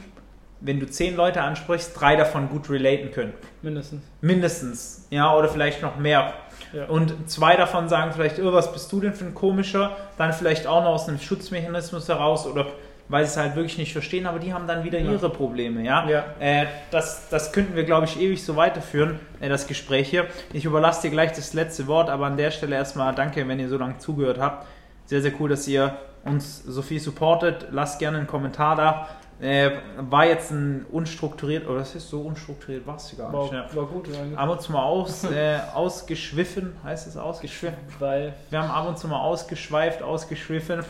wenn 0.60 0.80
du 0.80 0.86
zehn 0.86 1.16
Leute 1.16 1.42
ansprichst, 1.42 1.98
drei 1.98 2.16
davon 2.16 2.48
gut 2.48 2.70
relaten 2.70 3.10
können. 3.12 3.34
Mindestens. 3.62 4.02
Mindestens, 4.20 5.06
ja, 5.10 5.36
oder 5.36 5.48
vielleicht 5.48 5.82
noch 5.82 5.96
mehr. 5.96 6.32
Ja. 6.72 6.86
Und 6.86 7.30
zwei 7.30 7.56
davon 7.56 7.88
sagen 7.88 8.12
vielleicht, 8.12 8.38
oh, 8.40 8.52
was 8.52 8.72
bist 8.72 8.90
du 8.90 9.00
denn 9.00 9.14
für 9.14 9.26
ein 9.26 9.34
komischer? 9.34 9.96
Dann 10.18 10.32
vielleicht 10.32 10.66
auch 10.66 10.82
noch 10.82 10.90
aus 10.90 11.08
einem 11.08 11.18
Schutzmechanismus 11.18 12.08
heraus 12.08 12.46
oder 12.46 12.66
weil 13.08 13.24
sie 13.24 13.32
es 13.32 13.36
halt 13.36 13.54
wirklich 13.54 13.78
nicht 13.78 13.92
verstehen, 13.92 14.26
aber 14.26 14.38
die 14.38 14.52
haben 14.54 14.66
dann 14.66 14.84
wieder 14.84 14.98
ja. 14.98 15.12
ihre 15.12 15.30
Probleme, 15.30 15.82
ja. 15.82 16.08
ja. 16.08 16.24
Äh, 16.40 16.66
das, 16.90 17.28
das 17.28 17.52
könnten 17.52 17.76
wir, 17.76 17.84
glaube 17.84 18.06
ich, 18.06 18.18
ewig 18.18 18.42
so 18.42 18.56
weiterführen, 18.56 19.20
äh, 19.40 19.48
das 19.48 19.66
Gespräch 19.66 20.08
hier. 20.08 20.26
Ich 20.52 20.64
überlasse 20.64 21.02
dir 21.02 21.10
gleich 21.10 21.32
das 21.32 21.52
letzte 21.52 21.86
Wort, 21.86 22.08
aber 22.08 22.26
an 22.26 22.36
der 22.36 22.50
Stelle 22.50 22.76
erstmal 22.76 23.14
danke, 23.14 23.46
wenn 23.46 23.60
ihr 23.60 23.68
so 23.68 23.76
lange 23.76 23.98
zugehört 23.98 24.38
habt. 24.38 24.66
Sehr, 25.06 25.20
sehr 25.20 25.32
cool, 25.38 25.50
dass 25.50 25.68
ihr 25.68 25.96
uns 26.24 26.62
so 26.64 26.80
viel 26.80 26.98
supportet. 26.98 27.68
Lasst 27.70 27.98
gerne 27.98 28.18
einen 28.18 28.26
Kommentar 28.26 28.76
da. 28.76 29.08
Äh, 29.40 29.70
war 29.98 30.26
jetzt 30.26 30.52
ein 30.52 30.86
unstrukturiert, 30.90 31.66
oder 31.66 31.80
das 31.80 31.94
ist 31.94 32.08
so 32.08 32.22
unstrukturiert, 32.22 32.86
war 32.86 32.96
es 32.96 33.14
gar 33.16 33.30
nicht. 33.30 33.52
War, 33.52 33.76
war 33.76 33.86
gut, 33.86 34.08
ja. 34.08 34.36
Ab 34.38 34.48
und 34.48 34.60
zu 34.60 34.72
mal 34.72 34.84
aus, 34.84 35.24
äh, 35.24 35.58
ausgeschwiffen, 35.74 36.74
heißt 36.84 37.08
es 37.08 37.16
ausgeschwiffen? 37.16 37.78
Weil 37.98 38.34
wir 38.50 38.62
haben 38.62 38.70
ab 38.70 38.88
und 38.88 38.98
zu 38.98 39.08
mal 39.08 39.20
ausgeschweift, 39.20 40.02
ausgeschwiffen. 40.02 40.84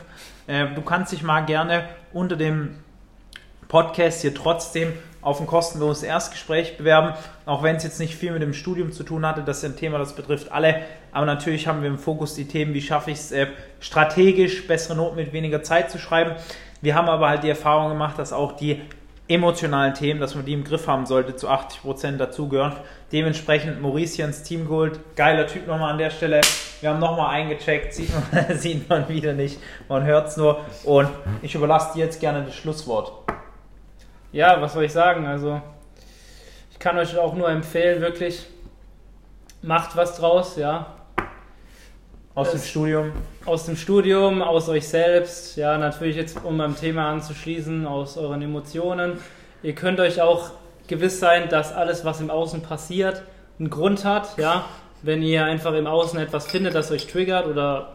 Äh, 0.46 0.74
du 0.74 0.82
kannst 0.82 1.12
dich 1.12 1.22
mal 1.22 1.40
gerne 1.40 1.84
unter 2.12 2.36
dem 2.36 2.76
Podcast 3.66 4.20
hier 4.20 4.34
trotzdem 4.34 4.92
auf 5.24 5.40
ein 5.40 5.46
kostenloses 5.46 6.02
Erstgespräch 6.02 6.76
bewerben, 6.76 7.14
auch 7.46 7.62
wenn 7.62 7.76
es 7.76 7.82
jetzt 7.82 7.98
nicht 7.98 8.14
viel 8.14 8.30
mit 8.32 8.42
dem 8.42 8.52
Studium 8.52 8.92
zu 8.92 9.04
tun 9.04 9.24
hatte. 9.24 9.42
Das 9.42 9.58
ist 9.58 9.64
ein 9.64 9.76
Thema, 9.76 9.98
das 9.98 10.14
betrifft 10.14 10.52
alle. 10.52 10.82
Aber 11.12 11.24
natürlich 11.24 11.66
haben 11.66 11.80
wir 11.80 11.88
im 11.88 11.98
Fokus 11.98 12.34
die 12.34 12.46
Themen, 12.46 12.74
wie 12.74 12.82
schaffe 12.82 13.10
ich 13.10 13.18
es 13.18 13.32
äh, 13.32 13.46
strategisch, 13.80 14.66
bessere 14.66 14.96
Noten 14.96 15.16
mit 15.16 15.32
weniger 15.32 15.62
Zeit 15.62 15.90
zu 15.90 15.98
schreiben. 15.98 16.32
Wir 16.84 16.94
haben 16.94 17.08
aber 17.08 17.30
halt 17.30 17.42
die 17.42 17.48
Erfahrung 17.48 17.88
gemacht, 17.88 18.18
dass 18.18 18.34
auch 18.34 18.52
die 18.52 18.82
emotionalen 19.26 19.94
Themen, 19.94 20.20
dass 20.20 20.34
man 20.34 20.44
die 20.44 20.52
im 20.52 20.64
Griff 20.64 20.86
haben 20.86 21.06
sollte, 21.06 21.34
zu 21.34 21.48
80 21.48 21.80
Prozent 21.80 22.20
dazugehören. 22.20 22.74
Dementsprechend 23.10 23.82
ins 23.82 24.42
Team 24.42 24.66
geholt. 24.66 25.00
Geiler 25.16 25.46
Typ 25.46 25.66
nochmal 25.66 25.92
an 25.92 25.98
der 25.98 26.10
Stelle. 26.10 26.42
Wir 26.82 26.90
haben 26.90 27.00
nochmal 27.00 27.30
eingecheckt, 27.30 27.94
sieht 27.94 28.10
man, 28.12 28.58
sieht 28.58 28.86
man 28.86 29.08
wieder 29.08 29.32
nicht, 29.32 29.58
man 29.88 30.04
hört 30.04 30.28
es 30.28 30.36
nur. 30.36 30.60
Und 30.84 31.08
ich 31.40 31.54
überlasse 31.54 31.94
dir 31.94 32.04
jetzt 32.04 32.20
gerne 32.20 32.42
das 32.44 32.54
Schlusswort. 32.54 33.12
Ja, 34.30 34.60
was 34.60 34.74
soll 34.74 34.84
ich 34.84 34.92
sagen? 34.92 35.26
Also, 35.26 35.62
ich 36.70 36.78
kann 36.78 36.98
euch 36.98 37.16
auch 37.16 37.32
nur 37.32 37.48
empfehlen, 37.48 38.02
wirklich, 38.02 38.44
macht 39.62 39.96
was 39.96 40.16
draus, 40.16 40.56
ja. 40.56 40.93
Aus 42.36 42.50
dem 42.50 42.60
Studium? 42.60 43.12
Aus 43.46 43.66
dem 43.66 43.76
Studium, 43.76 44.42
aus 44.42 44.68
euch 44.68 44.88
selbst, 44.88 45.56
ja, 45.56 45.78
natürlich 45.78 46.16
jetzt, 46.16 46.36
um 46.42 46.58
beim 46.58 46.76
Thema 46.76 47.08
anzuschließen, 47.10 47.86
aus 47.86 48.16
euren 48.16 48.42
Emotionen. 48.42 49.20
Ihr 49.62 49.76
könnt 49.76 50.00
euch 50.00 50.20
auch 50.20 50.50
gewiss 50.88 51.20
sein, 51.20 51.48
dass 51.48 51.72
alles, 51.72 52.04
was 52.04 52.20
im 52.20 52.30
Außen 52.30 52.60
passiert, 52.60 53.22
einen 53.60 53.70
Grund 53.70 54.04
hat. 54.04 54.36
Ja? 54.36 54.64
Wenn 55.02 55.22
ihr 55.22 55.44
einfach 55.44 55.74
im 55.74 55.86
Außen 55.86 56.18
etwas 56.18 56.48
findet, 56.48 56.74
das 56.74 56.90
euch 56.90 57.06
triggert 57.06 57.46
oder 57.46 57.94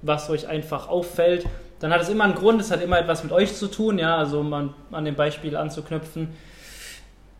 was 0.00 0.30
euch 0.30 0.48
einfach 0.48 0.88
auffällt, 0.88 1.44
dann 1.78 1.92
hat 1.92 2.00
es 2.00 2.08
immer 2.08 2.24
einen 2.24 2.36
Grund, 2.36 2.62
es 2.62 2.70
hat 2.70 2.80
immer 2.80 2.98
etwas 2.98 3.22
mit 3.22 3.32
euch 3.32 3.54
zu 3.54 3.66
tun. 3.66 3.98
Ja? 3.98 4.16
Also 4.16 4.40
um 4.40 4.52
an, 4.54 4.74
an 4.92 5.04
dem 5.04 5.14
Beispiel 5.14 5.58
anzuknüpfen, 5.58 6.34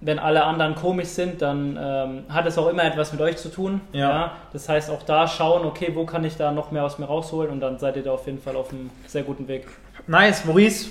wenn 0.05 0.19
alle 0.19 0.45
anderen 0.45 0.75
komisch 0.75 1.09
sind, 1.09 1.41
dann 1.41 1.79
ähm, 1.81 2.25
hat 2.29 2.47
es 2.47 2.59
auch 2.59 2.69
immer 2.69 2.85
etwas 2.85 3.13
mit 3.13 3.23
euch 3.23 3.39
zu 3.39 3.49
tun. 3.49 3.81
Ja. 3.93 4.09
ja. 4.09 4.33
Das 4.53 4.69
heißt, 4.69 4.91
auch 4.91 5.03
da 5.03 5.27
schauen, 5.27 5.65
okay, 5.65 5.93
wo 5.95 6.05
kann 6.05 6.25
ich 6.25 6.37
da 6.37 6.53
noch 6.53 6.71
mehr 6.71 6.85
aus 6.85 6.99
mir 6.99 7.07
rausholen 7.07 7.51
und 7.51 7.61
dann 7.61 7.79
seid 7.79 7.97
ihr 7.97 8.03
da 8.03 8.13
auf 8.13 8.27
jeden 8.27 8.41
Fall 8.41 8.55
auf 8.57 8.71
einem 8.71 8.91
sehr 9.07 9.23
guten 9.23 9.49
Weg. 9.49 9.67
Nice, 10.07 10.45
Maurice. 10.45 10.91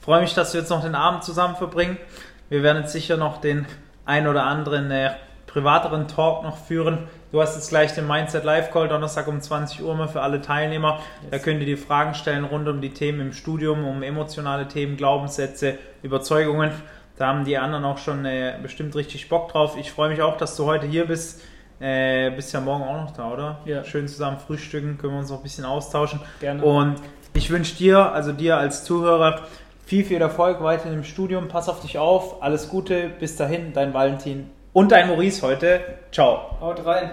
Freue 0.00 0.20
mich, 0.20 0.34
dass 0.34 0.52
wir 0.52 0.60
jetzt 0.60 0.70
noch 0.70 0.82
den 0.82 0.94
Abend 0.94 1.24
zusammen 1.24 1.56
verbringen. 1.56 1.96
Wir 2.50 2.62
werden 2.62 2.82
jetzt 2.82 2.92
sicher 2.92 3.16
noch 3.16 3.40
den 3.40 3.66
ein 4.04 4.26
oder 4.26 4.44
anderen 4.44 4.90
äh, 4.90 5.12
privateren 5.46 6.08
Talk 6.08 6.42
noch 6.42 6.58
führen. 6.58 6.98
Du 7.30 7.40
hast 7.40 7.54
jetzt 7.54 7.70
gleich 7.70 7.94
den 7.94 8.06
Mindset 8.06 8.44
Live 8.44 8.70
Call 8.70 8.88
Donnerstag 8.88 9.26
um 9.28 9.40
20 9.40 9.82
Uhr 9.82 9.94
mal 9.94 10.08
für 10.08 10.20
alle 10.20 10.42
Teilnehmer. 10.42 10.98
Yes. 11.22 11.30
Da 11.30 11.38
könnt 11.38 11.60
ihr 11.60 11.66
die 11.66 11.76
Fragen 11.76 12.14
stellen 12.14 12.44
rund 12.44 12.68
um 12.68 12.82
die 12.82 12.90
Themen 12.90 13.20
im 13.20 13.32
Studium, 13.32 13.86
um 13.86 14.02
emotionale 14.02 14.68
Themen, 14.68 14.98
Glaubenssätze, 14.98 15.78
Überzeugungen. 16.02 16.72
Da 17.16 17.26
haben 17.28 17.44
die 17.44 17.58
anderen 17.58 17.84
auch 17.84 17.98
schon 17.98 18.24
äh, 18.24 18.54
bestimmt 18.62 18.94
richtig 18.96 19.28
Bock 19.28 19.52
drauf. 19.52 19.76
Ich 19.78 19.92
freue 19.92 20.08
mich 20.08 20.22
auch, 20.22 20.36
dass 20.36 20.56
du 20.56 20.64
heute 20.64 20.86
hier 20.86 21.06
bist. 21.06 21.42
Äh, 21.80 22.30
bist 22.30 22.52
ja 22.52 22.60
morgen 22.60 22.84
auch 22.84 23.02
noch 23.02 23.10
da, 23.10 23.32
oder? 23.32 23.58
Ja. 23.64 23.84
Schön 23.84 24.06
zusammen 24.06 24.38
frühstücken, 24.38 24.98
können 24.98 25.14
wir 25.14 25.18
uns 25.18 25.30
noch 25.30 25.38
ein 25.38 25.42
bisschen 25.42 25.64
austauschen. 25.64 26.20
Gerne. 26.40 26.62
Und 26.62 26.96
ich 27.34 27.50
wünsche 27.50 27.74
dir, 27.74 28.12
also 28.12 28.32
dir 28.32 28.56
als 28.56 28.84
Zuhörer, 28.84 29.42
viel, 29.84 30.04
viel 30.04 30.20
Erfolg 30.20 30.62
weiterhin 30.62 30.98
im 30.98 31.04
Studium. 31.04 31.48
Pass 31.48 31.68
auf 31.68 31.80
dich 31.80 31.98
auf. 31.98 32.42
Alles 32.42 32.68
Gute. 32.68 33.10
Bis 33.18 33.36
dahin, 33.36 33.72
dein 33.72 33.92
Valentin 33.92 34.50
und 34.72 34.92
dein 34.92 35.08
Maurice 35.08 35.42
heute. 35.42 35.80
Ciao. 36.12 36.56
Haut 36.60 36.84
rein. 36.86 37.10